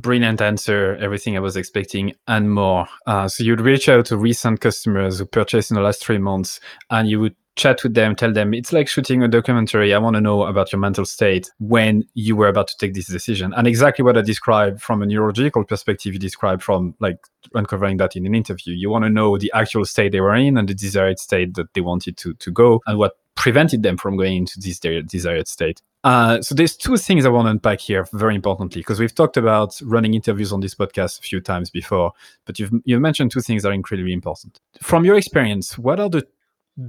[0.00, 2.86] brilliant answer, everything I was expecting and more.
[3.06, 6.60] Uh, so you'd reach out to recent customers who purchased in the last three months
[6.90, 9.92] and you would chat with them, tell them it's like shooting a documentary.
[9.92, 13.08] I want to know about your mental state when you were about to take this
[13.08, 13.52] decision.
[13.54, 17.18] And exactly what I described from a neurological perspective, you described from like
[17.54, 18.74] uncovering that in an interview.
[18.74, 21.74] You want to know the actual state they were in and the desired state that
[21.74, 25.82] they wanted to, to go and what prevented them from going into this desired state.
[26.04, 29.36] Uh, so there's two things I want to unpack here very importantly because we've talked
[29.36, 32.12] about running interviews on this podcast a few times before,
[32.44, 34.60] but you've you've mentioned two things that are incredibly important.
[34.80, 36.26] From your experience, what are the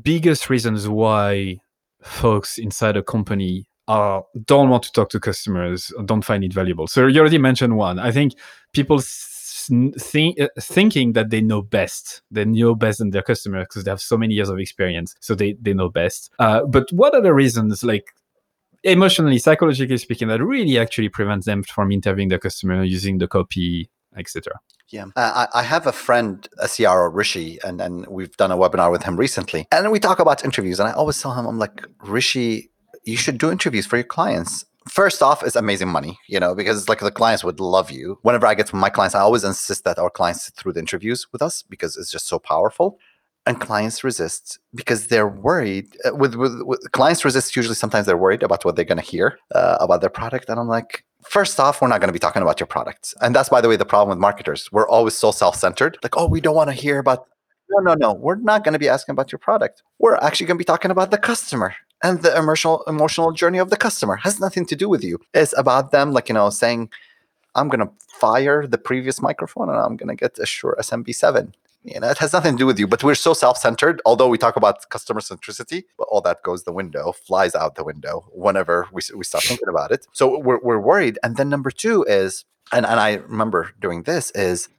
[0.04, 1.58] biggest reasons why
[2.02, 6.88] folks inside a company are don't want to talk to customers, don't find it valuable?
[6.88, 7.98] So you already mentioned one.
[7.98, 8.34] I think
[8.74, 12.22] people think, uh, thinking that they know best.
[12.30, 15.16] They know best than their customer because they have so many years of experience.
[15.20, 16.32] So they, they know best.
[16.40, 18.14] Uh, but what are the reasons, like
[18.84, 23.90] emotionally, psychologically speaking, that really actually prevents them from interviewing the customer using the copy,
[24.18, 24.54] etc.
[24.90, 28.58] Yeah, uh, I, I have a friend, a CRO, Rishi, and, and we've done a
[28.58, 29.68] webinar with him recently.
[29.72, 32.72] And we talk about interviews, and I always tell him, I'm like, Rishi,
[33.04, 34.66] you should do interviews for your clients.
[34.88, 38.18] First off, it's amazing money, you know, because it's like the clients would love you.
[38.24, 40.80] Whenever I get to my clients, I always insist that our clients sit through the
[40.80, 42.98] interviews with us because it's just so powerful
[43.46, 48.18] and clients resist because they're worried uh, with, with, with, clients resist usually sometimes they're
[48.18, 51.60] worried about what they're going to hear uh, about their product and i'm like first
[51.60, 53.76] off we're not going to be talking about your products and that's by the way
[53.76, 54.72] the problem with marketers.
[54.72, 57.28] We're always so self-centered like oh we don't want to hear about
[57.70, 58.14] no no no.
[58.14, 59.84] We're not going to be asking about your product.
[60.00, 63.70] We're actually going to be talking about the customer and the emotional emotional journey of
[63.70, 65.20] the customer has nothing to do with you.
[65.34, 66.90] It's about them like you know saying
[67.56, 71.54] i'm going to fire the previous microphone and i'm going to get a Shure smb7
[71.84, 74.02] you know, it has nothing to do with you, but we're so self-centered.
[74.06, 77.84] Although we talk about customer centricity, but all that goes the window, flies out the
[77.84, 80.06] window whenever we, we start thinking about it.
[80.14, 81.18] So we're, we're worried.
[81.24, 84.70] And then number two is, and, and I remember doing this is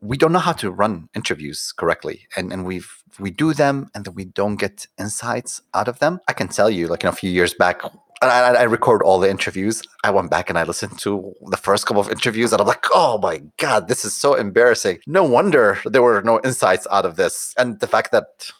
[0.00, 4.04] we don't know how to run interviews correctly and and we've we do them and
[4.04, 7.12] then we don't get insights out of them i can tell you like you know,
[7.12, 7.82] a few years back
[8.22, 9.82] I, I, record all the interviews.
[10.02, 12.84] I went back and I listened to the first couple of interviews, and I'm like,
[12.92, 14.98] oh my god, this is so embarrassing.
[15.06, 18.50] No wonder there were no insights out of this, and the fact that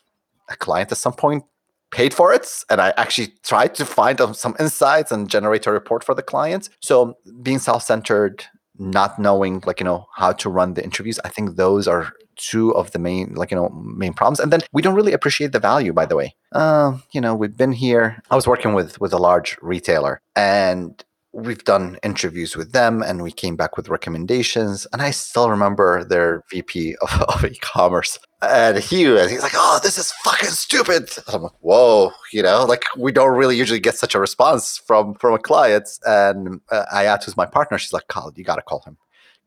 [0.49, 1.45] a client at some point
[1.91, 6.05] paid for it, and I actually tried to find some insights and generate a report
[6.05, 6.69] for the client.
[6.81, 8.45] So being self-centered,
[8.79, 12.73] not knowing like you know how to run the interviews, I think those are two
[12.75, 14.41] of the main like you know main problems.
[14.41, 16.35] And then we don't really appreciate the value by the way.
[16.53, 21.05] Uh, you know we've been here i was working with with a large retailer and
[21.33, 26.05] we've done interviews with them and we came back with recommendations and i still remember
[26.05, 31.43] their vp of, of e-commerce and he he's like oh this is fucking stupid i'm
[31.43, 35.35] like whoa you know like we don't really usually get such a response from from
[35.35, 38.97] a client and uh, i asked my partner she's like Khalid, you gotta call him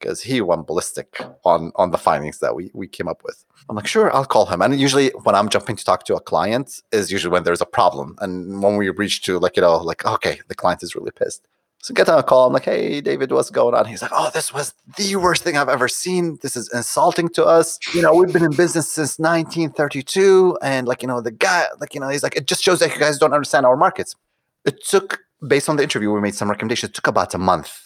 [0.02, 3.46] because he went ballistic on on the findings that we we came up with.
[3.70, 4.62] I'm like, sure, I'll call him.
[4.62, 7.66] And usually when I'm jumping to talk to a client is usually when there's a
[7.66, 8.16] problem.
[8.20, 11.48] And when we reach to like, you know, like, okay, the client is really pissed.
[11.84, 12.48] So get on a call.
[12.48, 13.86] I'm like, hey, David, what's going on?
[13.86, 16.38] He's like, oh, this was the worst thing I've ever seen.
[16.42, 17.80] This is insulting to us.
[17.94, 20.60] You know, we've been in business since 1932.
[20.62, 22.94] And like, you know, the guy, like, you know, he's like, it just shows that
[22.94, 24.16] you guys don't understand our markets.
[24.64, 26.92] It took, based on the interview, we made some recommendations.
[26.92, 27.80] It took about a month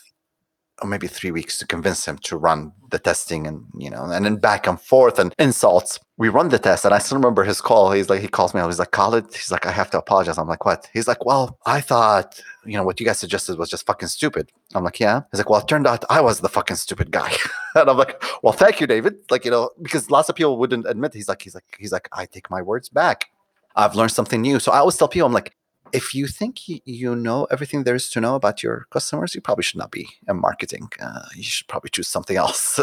[0.82, 4.26] or maybe three weeks to convince him to run the testing and you know and
[4.26, 6.00] then back and forth and insults.
[6.18, 7.92] We run the test and i still remember his call.
[7.92, 10.38] He's like he calls me he's like Khalid he's like i have to apologize.
[10.38, 10.90] I'm like what?
[10.94, 14.52] He's like well i thought you know what you guys suggested was just fucking stupid.
[14.74, 15.22] I'm like yeah.
[15.32, 17.34] He's like well it turned out i was the fucking stupid guy.
[17.76, 19.16] And i'm like well thank you david.
[19.30, 22.08] Like you know because lots of people wouldn't admit he's like he's like he's like
[22.12, 23.26] i take my words back.
[23.76, 24.60] I've learned something new.
[24.60, 25.54] So I always tell people, I'm like,
[25.92, 29.64] if you think you know everything there is to know about your customers, you probably
[29.64, 30.90] should not be in marketing.
[31.00, 32.80] Uh, you should probably choose something else.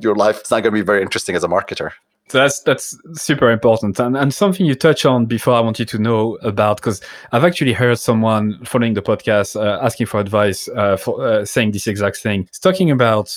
[0.00, 1.92] your life is not going to be very interesting as a marketer.
[2.28, 5.86] So that's that's super important and, and something you touch on before I want you
[5.86, 7.00] to know about because
[7.32, 11.72] I've actually heard someone following the podcast uh, asking for advice uh, for uh, saying
[11.72, 12.42] this exact thing.
[12.42, 13.34] It's talking about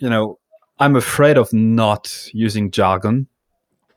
[0.00, 0.40] you know
[0.80, 3.28] I'm afraid of not using jargon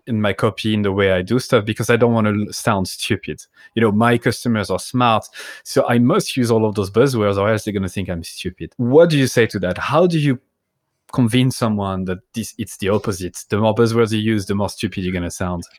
[0.08, 2.88] in my copy in the way I do stuff because I don't want to sound
[2.88, 3.42] stupid.
[3.76, 5.28] You know, my customers are smart,
[5.64, 8.24] so I must use all of those buzzwords or else they're going to think I'm
[8.24, 8.74] stupid.
[8.78, 9.78] What do you say to that?
[9.78, 10.40] How do you
[11.14, 13.44] convince someone that this it's the opposite?
[13.50, 15.64] The more buzzwords you use, the more stupid you're going to sound.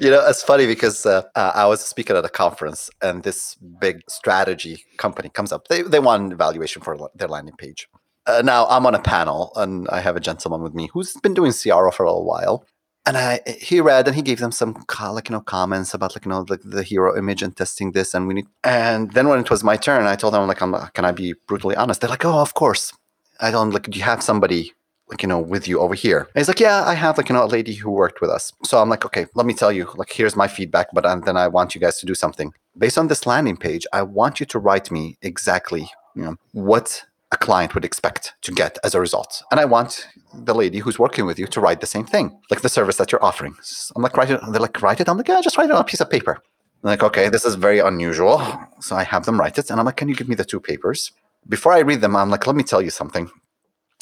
[0.00, 3.56] You know, it's funny because uh, uh, I was speaking at a conference and this
[3.80, 5.68] big strategy company comes up.
[5.68, 7.88] They they want an evaluation for their landing page.
[8.26, 11.34] Uh, now I'm on a panel and I have a gentleman with me who's been
[11.34, 12.64] doing CRO for a while
[13.06, 16.24] and I he read and he gave them some like you know comments about like
[16.24, 19.40] you know like the hero image and testing this and we need and then when
[19.40, 22.00] it was my turn I told them like I'm like, can I be brutally honest?
[22.00, 22.92] They're like oh of course.
[23.40, 24.72] I don't like do you have somebody
[25.08, 26.20] like you know with you over here?
[26.20, 28.52] And he's like yeah I have like you know a lady who worked with us.
[28.64, 31.36] So I'm like okay let me tell you like here's my feedback but um, then
[31.36, 32.52] I want you guys to do something.
[32.76, 37.04] Based on this landing page I want you to write me exactly you know what
[37.32, 39.42] a client would expect to get as a result.
[39.50, 42.62] And I want the lady who's working with you to write the same thing, like
[42.62, 43.54] the service that you're offering.
[43.94, 44.40] I'm like, write it.
[44.50, 45.08] They're like, write it.
[45.08, 46.42] I'm like, yeah, just write it on a piece of paper.
[46.82, 48.40] I'm like, okay, this is very unusual.
[48.80, 49.70] So I have them write it.
[49.70, 51.12] And I'm like, can you give me the two papers?
[51.48, 53.30] Before I read them, I'm like, let me tell you something.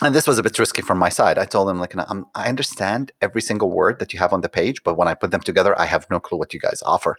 [0.03, 1.39] And this was a bit risky from my side.
[1.39, 4.85] I told them, like, I understand every single word that you have on the page,
[4.85, 7.17] but when I put them together, I have no clue what you guys offer.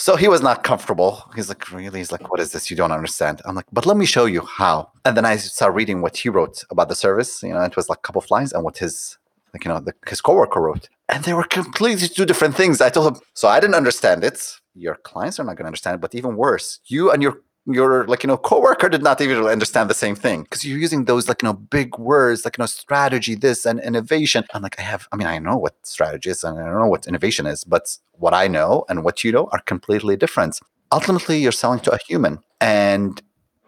[0.00, 1.28] So he was not comfortable.
[1.34, 1.98] He's like, really?
[1.98, 2.70] He's like, what is this?
[2.70, 3.42] You don't understand.
[3.44, 4.92] I'm like, but let me show you how.
[5.04, 7.42] And then I started reading what he wrote about the service.
[7.42, 9.18] You know, it was like a couple of lines and what his,
[9.52, 10.88] like, you know, the, his coworker wrote.
[11.08, 12.80] And they were completely two different things.
[12.80, 14.40] I told him, so I didn't understand it.
[14.76, 16.00] Your clients are not going to understand it.
[16.00, 19.90] But even worse, you and your your like you know coworker did not even understand
[19.90, 22.66] the same thing because you're using those like you know big words like you know
[22.66, 24.44] strategy this and innovation.
[24.54, 26.88] I'm like i have i mean i know what strategy is and i don't know
[26.88, 30.58] what innovation is but what i know and what you know are completely different.
[30.90, 33.20] Ultimately you're selling to a human and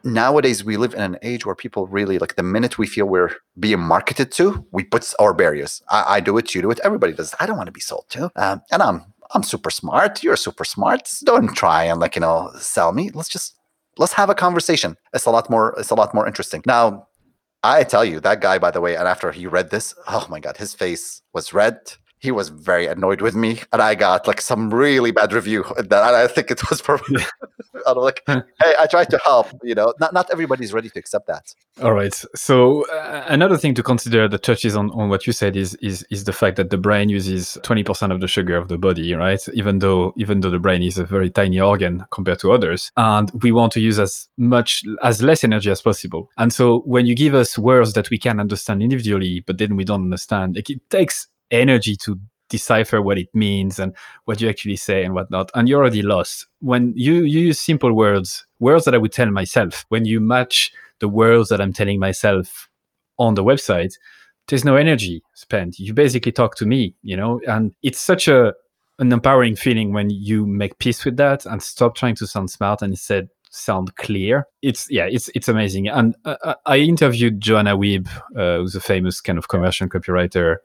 [0.03, 3.33] nowadays we live in an age where people really like the minute we feel we're
[3.59, 5.83] being marketed to we put our barriers.
[5.91, 7.35] I, I do it you do it everybody does.
[7.39, 10.65] I don't want to be sold to um, and i'm i'm super smart you're super
[10.65, 13.11] smart don't try and like you know sell me.
[13.13, 13.60] Let's just
[14.01, 14.97] let's have a conversation.
[15.13, 15.75] It's a lot more.
[15.79, 16.63] It's a lot more interesting.
[16.67, 17.07] Now,
[17.63, 20.41] I tell you that guy, by the way, and after he read this, oh my
[20.41, 21.77] god, his face was red
[22.21, 26.15] he was very annoyed with me and i got like some really bad review that
[26.15, 27.25] i think it was probably
[27.87, 29.93] i'm like hey i tried to help you know?
[30.01, 31.55] Not, not everybody's ready to accept that.
[31.83, 32.15] All right.
[32.35, 36.07] So uh, another thing to consider that touches on, on what you said is, is
[36.11, 39.41] is the fact that the brain uses 20% of the sugar of the body right?
[39.55, 43.31] Even though even though the brain is a very tiny organ compared to others and
[43.43, 46.31] we want to use as much as less energy as possible.
[46.37, 49.85] And so when you give us words that we can understand individually but then we
[49.85, 54.77] don't understand it, it takes energy to decipher what it means and what you actually
[54.77, 55.51] say and whatnot.
[55.55, 56.47] And you're already lost.
[56.61, 60.73] When you, you use simple words, words that I would tell myself, when you match
[60.99, 62.69] the words that I'm telling myself
[63.19, 63.95] on the website,
[64.49, 65.79] there's no energy spent.
[65.79, 68.53] You basically talk to me, you know, and it's such a
[68.99, 72.83] an empowering feeling when you make peace with that and stop trying to sound smart
[72.83, 74.47] and instead sound clear.
[74.61, 75.89] It's yeah, it's it's amazing.
[75.89, 80.57] And uh, I interviewed Joanna Wiebe, uh, who's a famous kind of commercial copywriter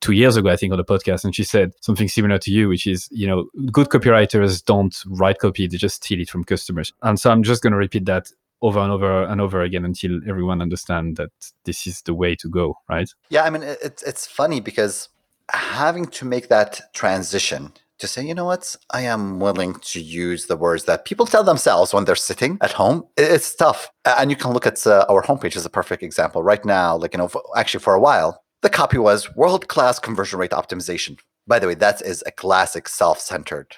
[0.00, 2.68] two years ago, I think, on the podcast, and she said something similar to you,
[2.68, 6.92] which is, you know, good copywriters don't write copy; they just steal it from customers.
[7.02, 8.30] And so I'm just going to repeat that
[8.62, 11.30] over and over and over again until everyone understands that
[11.64, 13.08] this is the way to go, right?
[13.30, 15.08] Yeah, I mean, it's it's funny because
[15.52, 20.46] having to make that transition to say, you know what, I am willing to use
[20.46, 23.04] the words that people tell themselves when they're sitting at home.
[23.16, 23.90] It's tough.
[24.04, 26.42] And you can look at uh, our homepage as a perfect example.
[26.42, 30.38] Right now, like, you know, actually for a while, the copy was world class conversion
[30.38, 31.18] rate optimization.
[31.46, 33.76] By the way, that is a classic self centered,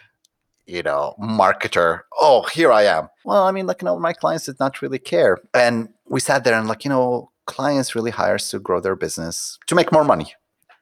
[0.66, 2.00] you know, marketer.
[2.20, 3.08] Oh, here I am.
[3.24, 5.38] Well, I mean, like, you know, my clients did not really care.
[5.54, 8.96] And we sat there and, like, you know, clients really hire us to grow their
[8.96, 10.34] business to make more money.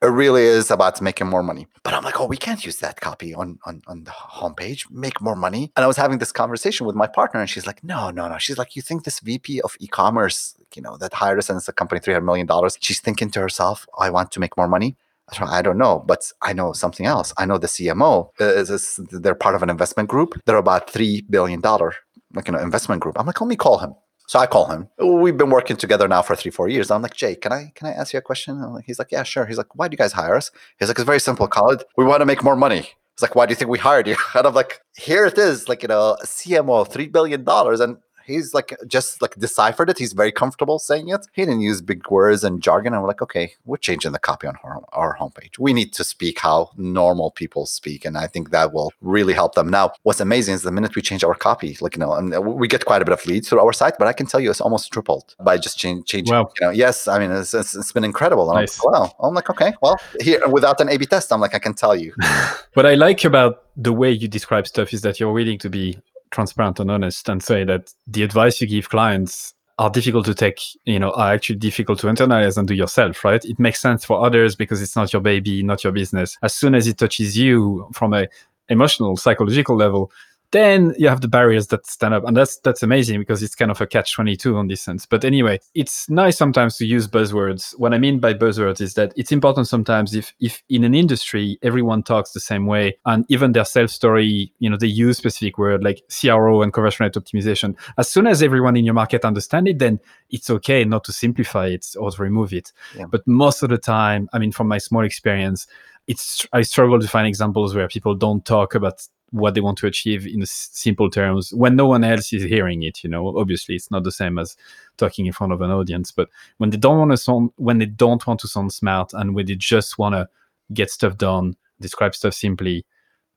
[0.02, 1.66] It really is about making more money.
[1.82, 5.20] But I'm like, oh, we can't use that copy on, on, on the homepage, make
[5.20, 5.72] more money.
[5.76, 8.38] And I was having this conversation with my partner, and she's like, no, no, no.
[8.38, 11.56] She's like, you think this VP of e commerce you know, that hired us and
[11.56, 12.48] it's a company $300 million.
[12.80, 14.96] She's thinking to herself, I want to make more money.
[15.40, 17.32] I don't know, but I know something else.
[17.38, 20.34] I know the CMO is, they're part of an investment group.
[20.44, 21.94] They're about three billion dollar,
[22.34, 23.16] like know, investment group.
[23.16, 23.94] I'm like, let me call him.
[24.30, 24.86] So I call him.
[24.96, 26.88] We've been working together now for three, four years.
[26.92, 28.62] I'm like, Jay, can I can I ask you a question?
[28.86, 29.44] He's like, yeah, sure.
[29.44, 30.52] He's like, why do you guys hire us?
[30.78, 31.82] He's like, it's very simple, Khalid.
[31.96, 32.82] We want to make more money.
[33.14, 34.16] He's like, why do you think we hired you?
[34.36, 37.96] And I'm like, here it is, like you know, CMO, three billion dollars, and
[38.30, 39.98] he's like just like deciphered it.
[39.98, 41.26] He's very comfortable saying it.
[41.32, 42.92] He didn't use big words and jargon.
[42.92, 45.58] And we're like, okay, we're changing the copy on our, our homepage.
[45.58, 49.54] We need to speak how normal people speak, and I think that will really help
[49.54, 49.68] them.
[49.68, 52.68] Now, what's amazing is the minute we change our copy, like you know, and we
[52.68, 54.60] get quite a bit of leads through our site, but I can tell you it's
[54.60, 56.34] almost tripled by just change, changing.
[56.34, 56.50] Wow.
[56.60, 58.50] You know, yes, I mean it's, it's, it's been incredible.
[58.50, 58.80] And nice.
[58.84, 59.16] I'm like, wow.
[59.20, 62.14] I'm like, okay, well, here without an A/B test, I'm like, I can tell you.
[62.74, 65.98] what I like about the way you describe stuff is that you're willing to be
[66.30, 70.60] transparent and honest and say that the advice you give clients are difficult to take,
[70.84, 73.42] you know, are actually difficult to internalize and do yourself, right?
[73.44, 76.36] It makes sense for others because it's not your baby, not your business.
[76.42, 78.28] As soon as it touches you from a
[78.68, 80.12] emotional, psychological level,
[80.52, 82.24] then you have the barriers that stand up.
[82.26, 85.06] And that's that's amazing because it's kind of a catch 22 on this sense.
[85.06, 87.78] But anyway it's nice sometimes to use buzzwords.
[87.78, 91.58] What i mean by buzzwords is that it's important sometimes if if in an industry
[91.62, 95.58] everyone talks the same way and even their self story you know they use specific
[95.58, 97.76] word like cro and conversion rate optimization.
[97.98, 101.66] As soon as everyone in your market understand it then it's okay not to simplify
[101.66, 102.72] it or to remove it.
[102.96, 103.06] Yeah.
[103.06, 105.66] but most of the time i mean from my small experience
[106.06, 109.86] it's i struggle to find examples where people don't talk about what they want to
[109.86, 113.36] achieve in simple terms when no one else is hearing it you know?
[113.38, 114.56] Obviously it's not the same as
[114.96, 116.28] talking in front of an audience but
[116.58, 119.46] when they don't want to sound when they don't want to sound smart and when
[119.46, 120.28] they just want to
[120.72, 122.84] get stuff done describe stuff simply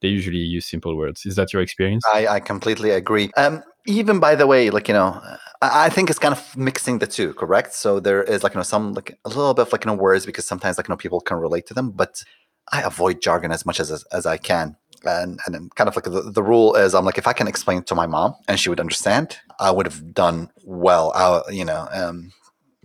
[0.03, 1.25] they usually use simple words.
[1.25, 2.03] Is that your experience?
[2.13, 3.31] I, I completely agree.
[3.37, 5.19] Um, even by the way like you know
[5.61, 7.73] I, I think it's kind of mixing the two correct?
[7.73, 9.97] So there is like you know some like a little bit of like you know
[9.97, 12.23] words because sometimes like you know people can relate to them but
[12.71, 14.75] I avoid jargon as much as as, as I can
[15.05, 17.79] and and kind of like the, the rule is i'm like if i can explain
[17.79, 21.11] it to my mom and she would understand i would have done well.
[21.15, 22.31] I, you know um,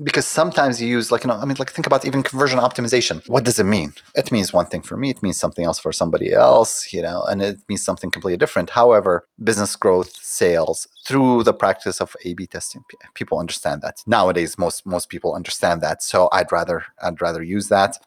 [0.02, 3.26] because sometimes you use like you know i mean like think about even conversion optimization.
[3.28, 3.92] What does it mean?
[4.14, 5.10] It means one thing for me.
[5.10, 8.70] It means something else for somebody else you know and it means something completely different.
[8.70, 14.02] However business growth sales through the practice of a b testing people understand that.
[14.06, 16.02] Nowadays most most people understand that.
[16.02, 17.98] So i'd rather i'd rather use that.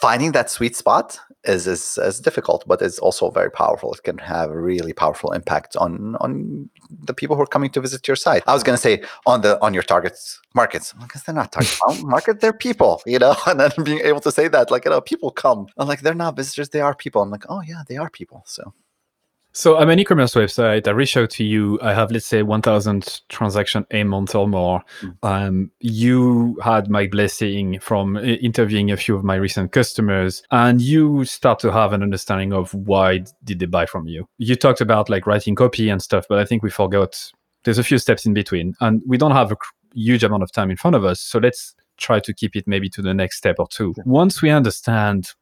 [0.00, 1.18] Finding that sweet spot
[1.48, 3.92] is, is is difficult, but it's also very powerful.
[3.92, 7.80] It can have a really powerful impact on on the people who are coming to
[7.80, 8.42] visit your site.
[8.46, 11.78] I was going to say on the on your targets markets because they're not target
[12.02, 13.34] market, they're people, you know.
[13.46, 15.66] And then being able to say that, like you know, people come.
[15.76, 17.22] I'm like they're not visitors, they are people.
[17.22, 18.42] I'm like, oh yeah, they are people.
[18.46, 18.74] So
[19.56, 20.86] so I'm an e-commerce website.
[20.86, 21.78] I reach out to you.
[21.80, 24.82] I have, let's say, 1,000 transaction a month or more.
[25.00, 25.16] Mm.
[25.22, 31.24] Um, you had my blessing from interviewing a few of my recent customers, and you
[31.24, 34.28] start to have an understanding of why did they buy from you.
[34.36, 37.32] You talked about like writing copy and stuff, but I think we forgot
[37.64, 39.56] there's a few steps in between, and we don't have a
[39.94, 41.18] huge amount of time in front of us.
[41.18, 43.94] So let's try to keep it maybe to the next step or two.
[44.04, 45.32] Once we understand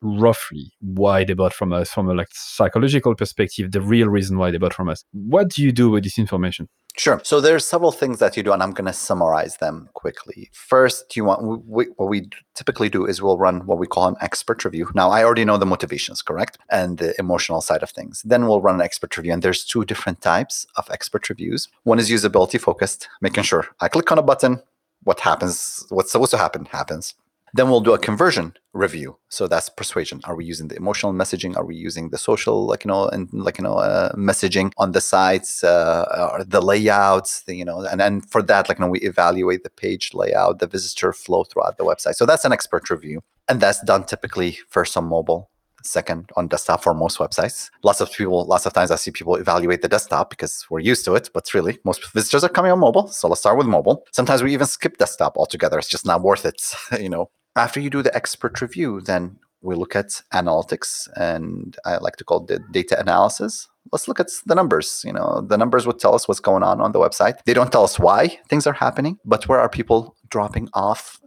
[0.00, 4.50] roughly why they bought from us from a like psychological perspective the real reason why
[4.50, 6.68] they bought from us what do you do with this information
[6.98, 7.20] Sure.
[7.22, 10.50] So there's several things that you do, and I'm going to summarize them quickly.
[10.52, 14.16] First, you want we, what we typically do is we'll run what we call an
[14.20, 14.90] expert review.
[14.94, 18.22] Now, I already know the motivations, correct, and the emotional side of things.
[18.24, 21.68] Then we'll run an expert review, and there's two different types of expert reviews.
[21.84, 24.60] One is usability focused, making sure I click on a button,
[25.04, 27.14] what happens, what's supposed to happen happens.
[27.54, 29.18] Then we'll do a conversion review.
[29.28, 30.20] So that's persuasion.
[30.24, 31.56] Are we using the emotional messaging?
[31.56, 34.92] Are we using the social, like you know, and like you know, uh, messaging on
[34.92, 38.90] the sites, uh, the layouts, the, you know, and then for that, like you know,
[38.90, 42.14] we evaluate the page layout, the visitor flow throughout the website.
[42.14, 45.50] So that's an expert review, and that's done typically first on mobile,
[45.82, 47.70] second on desktop for most websites.
[47.82, 51.04] Lots of people, lots of times I see people evaluate the desktop because we're used
[51.06, 53.08] to it, but really most visitors are coming on mobile.
[53.08, 54.04] So let's start with mobile.
[54.12, 55.78] Sometimes we even skip desktop altogether.
[55.78, 56.62] It's just not worth it,
[57.00, 57.30] you know.
[57.58, 62.24] After you do the expert review, then we look at analytics and I like to
[62.24, 63.68] call it data analysis.
[63.90, 65.02] Let's look at the numbers.
[65.04, 67.42] You know, the numbers would tell us what's going on on the website.
[67.44, 71.20] They don't tell us why things are happening, but where are people dropping off?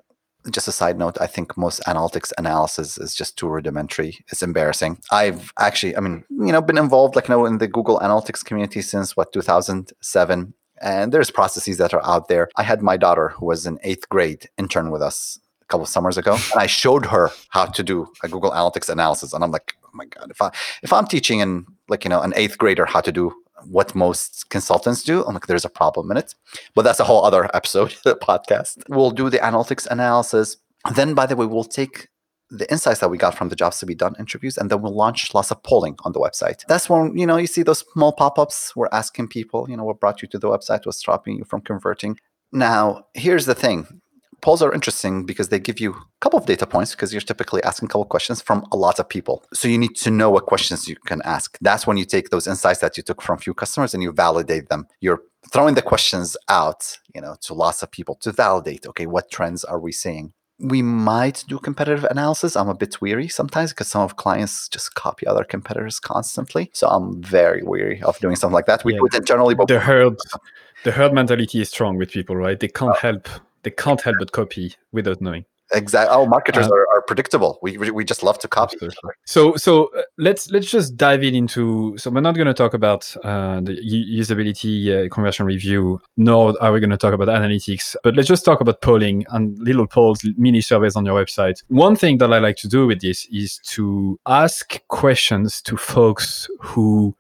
[0.50, 4.18] Just a side note, I think most analytics analysis is just too rudimentary.
[4.32, 5.00] It's embarrassing.
[5.12, 8.44] I've actually, I mean, you know, been involved like you know in the Google Analytics
[8.44, 12.50] community since what 2007 and there's processes that are out there.
[12.56, 15.38] I had my daughter who was in eighth grade intern with us
[15.72, 19.34] couple of summers ago, and I showed her how to do a Google Analytics analysis,
[19.34, 20.51] and I'm like, oh my god, if I
[20.84, 23.34] if I'm teaching in like you know an eighth grader how to do
[23.65, 26.36] what most consultants do, I'm like, there's a problem in it.
[26.76, 28.84] But that's a whole other episode of the podcast.
[28.89, 30.57] We'll do the analytics analysis.
[30.95, 32.07] Then, by the way, we'll take
[32.49, 34.93] the insights that we got from the jobs to be done interviews and then we'll
[34.93, 38.11] launch lots of polling on the website that's when you know you see those small
[38.11, 41.45] pop-ups we're asking people you know what brought you to the website what's stopping you
[41.45, 42.19] from converting
[42.51, 44.01] now here's the thing
[44.42, 47.64] polls are interesting because they give you a couple of data points because you're typically
[47.64, 49.44] asking a couple of questions from a lot of people.
[49.54, 51.58] So you need to know what questions you can ask.
[51.62, 54.12] That's when you take those insights that you took from a few customers and you
[54.12, 54.88] validate them.
[55.00, 55.22] You're
[55.52, 59.64] throwing the questions out, you know, to lots of people to validate, okay, what trends
[59.64, 60.34] are we seeing?
[60.60, 62.56] We might do competitive analysis.
[62.56, 66.70] I'm a bit weary sometimes because some of clients just copy other competitors constantly.
[66.74, 68.86] So I'm very weary of doing something like that.
[68.86, 69.00] We yeah.
[69.00, 70.18] do it internally, but the herd,
[70.84, 72.60] the herd mentality is strong with people, right?
[72.60, 73.28] They can't help
[73.64, 75.45] they can't help but copy without knowing.
[75.74, 76.14] Exactly.
[76.14, 77.57] Oh, marketers uh, are, are predictable.
[77.62, 78.78] We, we just love to copy.
[79.26, 81.97] So so uh, let's let's just dive in into.
[81.97, 86.74] So we're not going to talk about uh, the usability uh, conversion review, nor are
[86.74, 87.95] we going to talk about analytics.
[88.03, 91.64] But let's just talk about polling and little polls, mini surveys on your website.
[91.70, 96.49] One thing that I like to do with this is to ask questions to folks
[96.59, 97.16] who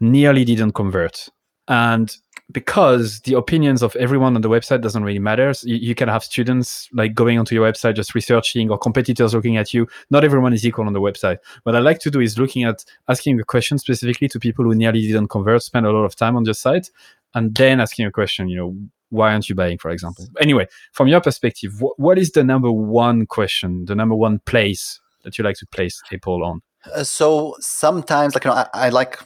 [0.00, 1.28] nearly didn't convert.
[1.68, 2.14] And
[2.52, 5.52] because the opinions of everyone on the website doesn't really matter.
[5.52, 9.34] So you, you, can have students like going onto your website just researching or competitors
[9.34, 9.88] looking at you.
[10.10, 11.38] Not everyone is equal on the website.
[11.64, 14.74] What I like to do is looking at asking a question specifically to people who
[14.74, 16.90] nearly didn't convert, spend a lot of time on the site,
[17.34, 18.76] and then asking a question, you know,
[19.10, 20.26] why aren't you buying, for example?
[20.40, 25.00] Anyway, from your perspective, wh- what is the number one question, the number one place
[25.22, 26.62] that you like to place poll on?
[26.94, 29.18] Uh, so sometimes, like you know, I, I, like.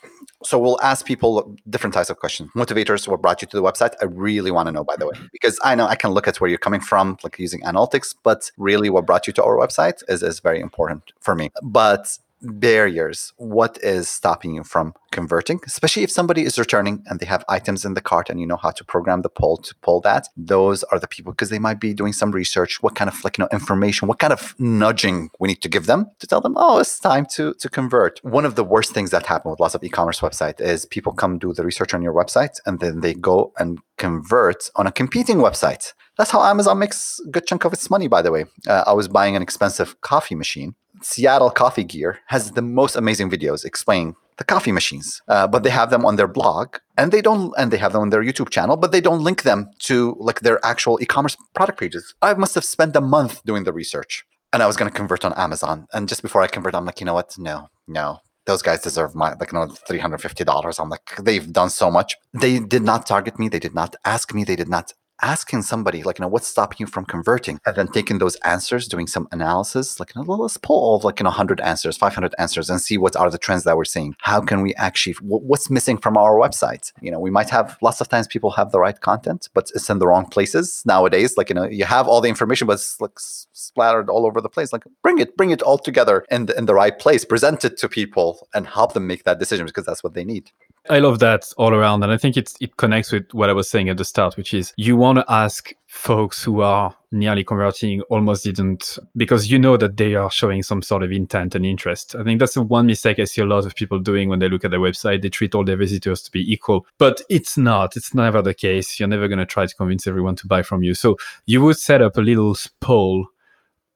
[0.43, 2.51] So we'll ask people different types of questions.
[2.57, 3.93] Motivators, what brought you to the website?
[4.01, 6.41] I really want to know, by the way, because I know I can look at
[6.41, 10.03] where you're coming from, like using analytics, but really, what brought you to our website
[10.09, 11.51] is is very important for me.
[11.63, 13.33] But barriers.
[13.37, 15.61] What is stopping you from converting?
[15.67, 18.57] Especially if somebody is returning and they have items in the cart and you know
[18.57, 20.29] how to program the poll to pull that.
[20.37, 23.39] Those are the people because they might be doing some research what kind of like
[23.39, 26.55] you know information what kind of nudging we need to give them to tell them
[26.57, 28.21] oh it's time to to convert.
[28.25, 31.39] One of the worst things that happen with lots of e-commerce websites is people come
[31.39, 35.39] do the research on your website and then they go and convert on a competing
[35.39, 35.93] website.
[36.17, 38.45] That's how amazon makes a good chunk of its money by the way.
[38.67, 43.31] Uh, i was buying an expensive coffee machine Seattle Coffee Gear has the most amazing
[43.31, 47.21] videos explaining the coffee machines, uh, but they have them on their blog and they
[47.21, 50.17] don't, and they have them on their YouTube channel, but they don't link them to
[50.19, 52.15] like their actual e-commerce product pages.
[52.23, 55.25] I must have spent a month doing the research, and I was going to convert
[55.25, 55.87] on Amazon.
[55.93, 57.37] And just before I convert, I'm like, you know what?
[57.39, 60.79] No, no, those guys deserve my like another three hundred fifty dollars.
[60.79, 62.17] I'm like, they've done so much.
[62.33, 63.49] They did not target me.
[63.49, 64.45] They did not ask me.
[64.45, 64.93] They did not
[65.23, 67.61] asking somebody like you know what's stopping you from converting?
[67.67, 71.05] And then taking those answers doing some analysis like you know, let's pull all of
[71.05, 73.85] like you know 100 answers 500 answers and see what are the trends that we're
[73.85, 74.15] seeing.
[74.21, 78.01] How can we actually what's missing from our website you know we might have lots
[78.01, 81.37] of times people have the right content but it's in the wrong places nowadays.
[81.37, 84.49] Like you know you have all the information but it's like splattered all over the
[84.49, 84.73] place.
[84.73, 87.25] Like bring it bring it all together in the, in the right place.
[87.25, 90.51] Present it to people and help them make that decision because that's what they need.
[90.89, 92.03] I love that all around.
[92.03, 94.55] And I think it's, it connects with what I was saying at the start, which
[94.55, 99.77] is you want to ask folks who are nearly converting, almost didn't, because you know
[99.77, 102.15] that they are showing some sort of intent and interest.
[102.15, 104.49] I think that's the one mistake I see a lot of people doing when they
[104.49, 105.23] look at their website.
[105.23, 107.97] They treat all their visitors to be equal, but it's not.
[107.97, 109.01] It's never the case.
[109.01, 110.95] You're never going to try to convince everyone to buy from you.
[110.95, 113.27] So you would set up a little poll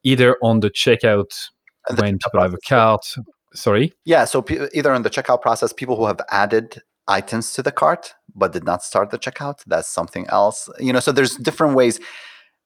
[0.02, 1.48] either on the checkout
[1.98, 3.14] when people have a cart
[3.54, 7.62] sorry yeah so p- either in the checkout process people who have added items to
[7.62, 11.36] the cart but did not start the checkout that's something else you know so there's
[11.36, 12.00] different ways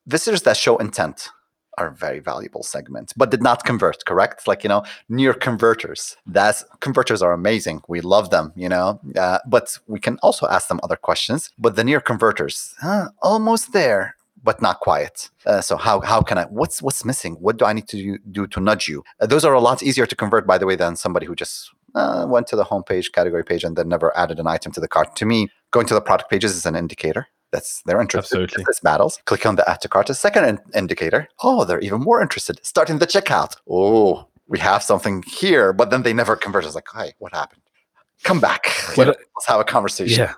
[0.06, 1.30] visitors that show intent
[1.76, 6.64] are very valuable segment but did not convert correct like you know near converters that's
[6.80, 10.80] converters are amazing we love them you know uh, but we can also ask them
[10.82, 15.30] other questions but the near converters uh, almost there but not quiet.
[15.46, 16.44] Uh, so how how can I?
[16.44, 17.34] What's what's missing?
[17.34, 19.04] What do I need to do, to nudge you?
[19.20, 21.70] Uh, those are a lot easier to convert, by the way, than somebody who just
[21.98, 24.88] uh, went to the homepage category page and then never added an item to the
[24.88, 25.16] cart.
[25.16, 27.26] To me, going to the product pages is an indicator.
[27.50, 28.36] That's they're interested.
[28.36, 28.64] Absolutely.
[28.66, 29.20] This battles.
[29.24, 30.10] Click on the add to cart.
[30.10, 31.28] A second in- indicator.
[31.42, 32.64] Oh, they're even more interested.
[32.64, 33.56] Starting the checkout.
[33.68, 36.64] Oh, we have something here, but then they never convert.
[36.64, 37.62] It's like, hey, what happened?
[38.24, 38.66] Come back.
[38.96, 40.18] What, know, let's have a conversation.
[40.24, 40.34] Yeah.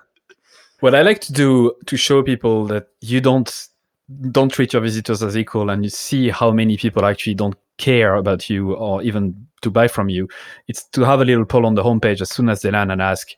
[0.81, 3.49] What I like to do to show people that you don't
[4.31, 8.15] don't treat your visitors as equal and you see how many people actually don't care
[8.15, 10.27] about you or even to buy from you
[10.67, 13.01] it's to have a little poll on the homepage as soon as they land and
[13.01, 13.29] ask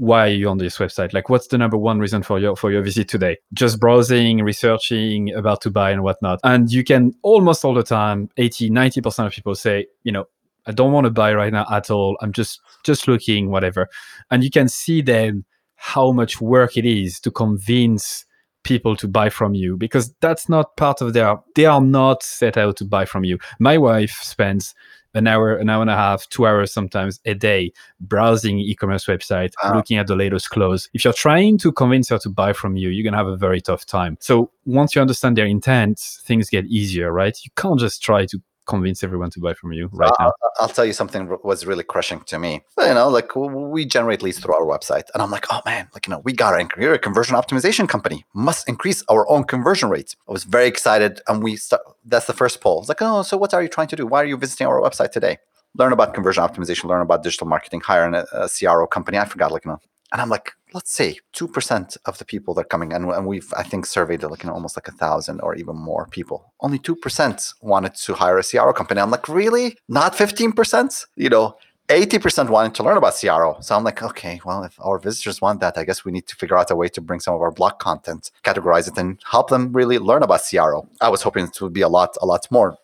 [0.00, 1.12] why are you on this website?
[1.12, 3.36] Like what's the number one reason for your for your visit today?
[3.52, 6.40] Just browsing researching about to buy and whatnot.
[6.42, 10.24] And you can almost all the time 80 90% of people say you know
[10.66, 12.16] i don't want to buy right now at all.
[12.22, 13.88] I'm just just looking whatever.
[14.30, 15.44] And you can see then
[15.74, 18.24] how much work it is to convince
[18.62, 22.56] people to buy from you because that's not part of their they are not set
[22.56, 23.38] out to buy from you.
[23.58, 24.74] My wife spends
[25.14, 29.52] an hour an hour and a half two hours sometimes a day browsing e-commerce website
[29.62, 29.74] wow.
[29.74, 30.88] looking at the latest clothes.
[30.94, 33.36] If you're trying to convince her to buy from you you're going to have a
[33.36, 34.16] very tough time.
[34.20, 37.36] So once you understand their intent things get easier right?
[37.44, 38.40] You can't just try to
[38.70, 40.32] convince everyone to buy from you right I'll, now?
[40.60, 42.62] I'll tell you something was really crushing to me.
[42.78, 46.06] You know, like we generate leads through our website, and I'm like, oh man, like
[46.06, 48.24] you know, we got to We're a conversion optimization company.
[48.34, 50.16] Must increase our own conversion rates.
[50.28, 51.82] I was very excited, and we start.
[52.04, 52.80] That's the first poll.
[52.80, 54.06] It's like, oh, so what are you trying to do?
[54.06, 55.38] Why are you visiting our website today?
[55.74, 56.84] Learn about conversion optimization.
[56.84, 57.80] Learn about digital marketing.
[57.80, 59.18] Hire a, a CRO company.
[59.18, 59.80] I forgot, like you know,
[60.12, 63.52] and I'm like, let's say 2% of the people that are coming, and, and we've,
[63.56, 66.52] I think, surveyed like, you know, almost like a thousand or even more people.
[66.60, 69.00] Only 2% wanted to hire a CRO company.
[69.00, 69.76] I'm like, really?
[69.88, 71.06] Not 15%?
[71.16, 71.56] You know,
[71.88, 73.56] 80% wanted to learn about CRO.
[73.60, 76.36] So I'm like, okay, well, if our visitors want that, I guess we need to
[76.36, 79.50] figure out a way to bring some of our blog content, categorize it, and help
[79.50, 80.88] them really learn about CRO.
[81.00, 82.76] I was hoping it would be a lot, a lot more.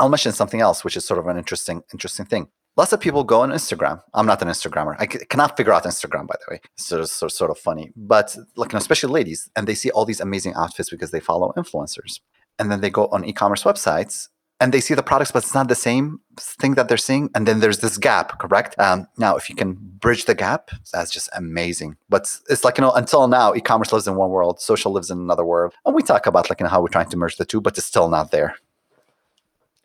[0.00, 2.48] I'll mention something else, which is sort of an interesting, interesting thing
[2.78, 4.00] Lots of people go on Instagram.
[4.14, 4.94] I'm not an Instagrammer.
[5.00, 6.60] I cannot figure out Instagram, by the way.
[6.74, 7.90] It's sort of, sort of, sort of funny.
[7.96, 11.18] But like, you know, especially ladies, and they see all these amazing outfits because they
[11.18, 12.20] follow influencers.
[12.56, 14.28] And then they go on e-commerce websites
[14.60, 17.30] and they see the products, but it's not the same thing that they're seeing.
[17.34, 18.78] And then there's this gap, correct?
[18.78, 21.96] Um, now, if you can bridge the gap, that's just amazing.
[22.08, 25.10] But it's like, you know, until now, e commerce lives in one world, social lives
[25.10, 25.74] in another world.
[25.84, 27.76] And we talk about like, you know, how we're trying to merge the two, but
[27.76, 28.54] it's still not there.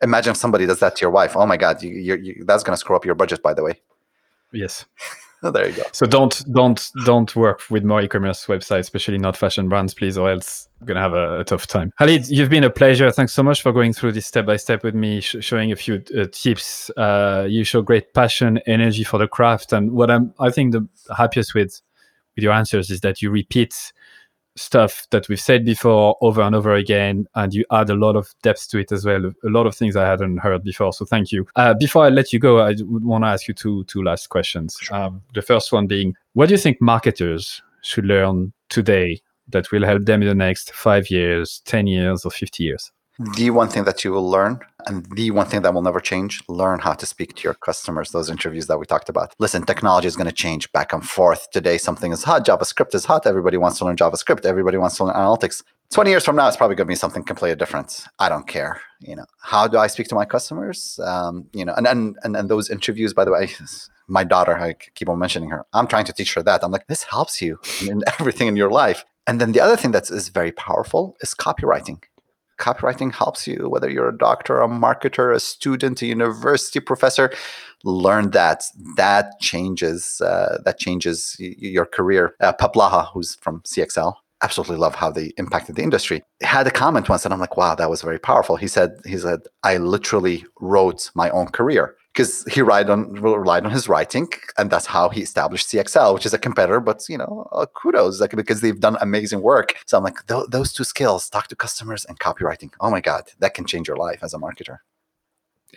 [0.04, 1.36] Imagine if somebody does that to your wife.
[1.36, 3.64] Oh my God, you, you, you, that's going to screw up your budget, by the
[3.64, 3.82] way.
[4.52, 4.86] Yes.
[5.52, 5.84] There you go.
[5.92, 10.30] So don't don't don't work with more e-commerce websites, especially not fashion brands, please, or
[10.30, 11.92] else you're gonna have a, a tough time.
[12.00, 13.12] Khalid, you've been a pleasure.
[13.12, 15.76] Thanks so much for going through this step by step with me, sh- showing a
[15.76, 16.90] few uh, tips.
[16.92, 20.88] Uh, you show great passion, energy for the craft, and what I'm I think the
[21.18, 21.82] happiest with
[22.36, 23.92] with your answers is that you repeat
[24.56, 28.34] stuff that we've said before over and over again, and you add a lot of
[28.44, 29.26] depth to it as well.
[29.26, 30.94] A lot of things I hadn't heard before.
[30.94, 31.48] So thank you.
[31.56, 34.30] Uh, before I let you go, I would want to ask you two two last
[34.30, 34.78] questions.
[34.80, 34.96] Sure.
[34.96, 39.86] Um, the first one being, what do you think marketers should learn today that will
[39.86, 42.92] help them in the next five years, ten years, or fifty years?
[43.20, 46.42] The one thing that you will learn and the one thing that will never change
[46.48, 49.34] learn how to speak to your customers those interviews that we talked about.
[49.40, 51.50] Listen technology is going to change back and forth.
[51.52, 55.06] Today something is hot javascript is hot everybody wants to learn javascript everybody wants to
[55.06, 55.64] learn analytics.
[55.92, 58.06] 20 years from now it's probably going to be something completely different.
[58.18, 59.26] I don't care you know.
[59.42, 61.00] How do i speak to my customers?
[61.04, 63.50] Um, you know and, and and and those interviews by the way
[64.08, 66.64] my daughter i keep on mentioning her i'm trying to teach her that.
[66.64, 69.06] I'm like this helps you in everything in your life.
[69.26, 72.02] And then the other thing that is very powerful is copywriting
[72.64, 77.32] copywriting helps you, whether you're a doctor, a marketer, a student, a university professor.
[77.84, 78.64] Learn that.
[78.96, 80.22] That changes.
[80.22, 82.36] Uh, that changes your career.
[82.40, 86.24] Uh, Peep Laja, who's from CXL, absolutely love how they impacted the industry.
[86.42, 88.56] Had a comment once, and I'm like, wow, that was very powerful.
[88.56, 93.66] He said, he said, I literally wrote my own career because he relied on relied
[93.66, 96.80] on his writing, and that's how he established CXL, which is a competitor.
[96.80, 99.76] But you know, uh, kudos, like because they've done amazing work.
[99.88, 102.72] So I'm like, th- those two skills, talk to customers and copywriting.
[102.80, 104.80] Oh my god, that can change your life as a marketer.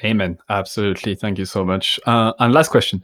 [0.04, 0.38] Amen.
[0.50, 1.14] Absolutely.
[1.14, 1.98] Thank you so much.
[2.04, 3.02] Uh, and last question: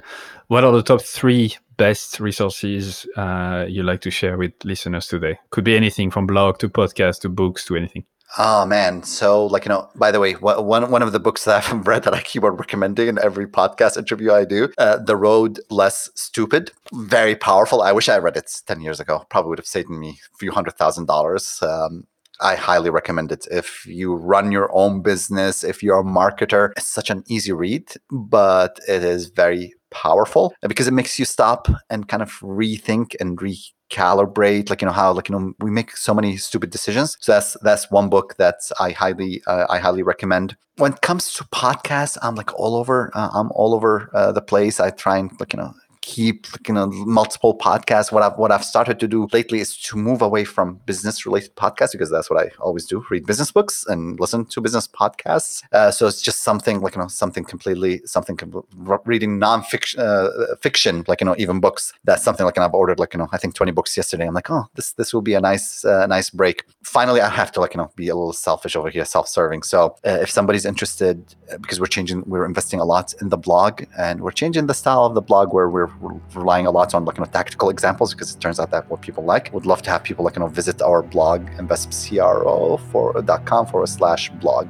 [0.49, 5.39] What are the top three best resources uh, you like to share with listeners today?
[5.51, 8.05] Could be anything from blog to podcast to books to anything.
[8.39, 9.03] Oh man!
[9.03, 12.05] So, like you know, by the way, one one of the books that I've read
[12.05, 16.09] that I keep on recommending in every podcast interview I do, uh, "The Road Less
[16.15, 17.83] Stupid," very powerful.
[17.83, 19.27] I wish I read it ten years ago.
[19.29, 21.59] Probably would have saved me a few hundred thousand dollars.
[21.63, 22.07] Um,
[22.41, 23.47] I highly recommend it.
[23.51, 27.93] If you run your own business, if you're a marketer, it's such an easy read,
[28.11, 33.41] but it is very powerful because it makes you stop and kind of rethink and
[33.41, 33.59] re
[33.93, 37.17] calibrate like you know how like you know we make so many stupid decisions.
[37.21, 40.57] So that's that's one book that i highly uh, i highly recommend.
[40.77, 44.43] When it comes to podcasts i'm like all over uh, i'm all over uh, the
[44.43, 44.81] place.
[44.81, 45.73] I try and like you know
[46.03, 48.13] keep you know multiple podcasts.
[48.13, 51.55] What i've what i've started to do lately is to move away from business related
[51.57, 55.63] podcasts because that's what i always do read business books and listen to business podcasts.
[55.73, 58.65] Uh, so it's just something like you know something completely something com-
[59.05, 60.29] reading non-fiction uh,
[60.61, 61.93] fiction like you know even books.
[62.05, 64.27] That's something like and i've ordered like you know i think 20 books yesterday.
[64.27, 66.65] I'm like oh this this will be a nice uh, nice break.
[66.83, 69.63] Finally i have to like you know be a little selfish over here self-serving.
[69.63, 73.39] So uh, if somebody's interested uh, because we're changing we're investing a lot in the
[73.39, 76.95] blog and we're changing the style of the blog where we're we're relying a lot
[76.95, 79.53] on like you know tactical examples because it turns out that what people like.
[79.53, 84.69] Would love to have people like you know visit our blog invespcro.com forward slash blog.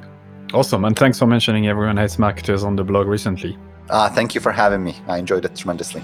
[0.53, 3.57] Awesome, and thanks for mentioning everyone hates marketers on the blog recently.
[3.89, 4.95] Uh, thank you for having me.
[5.07, 6.03] I enjoyed it tremendously.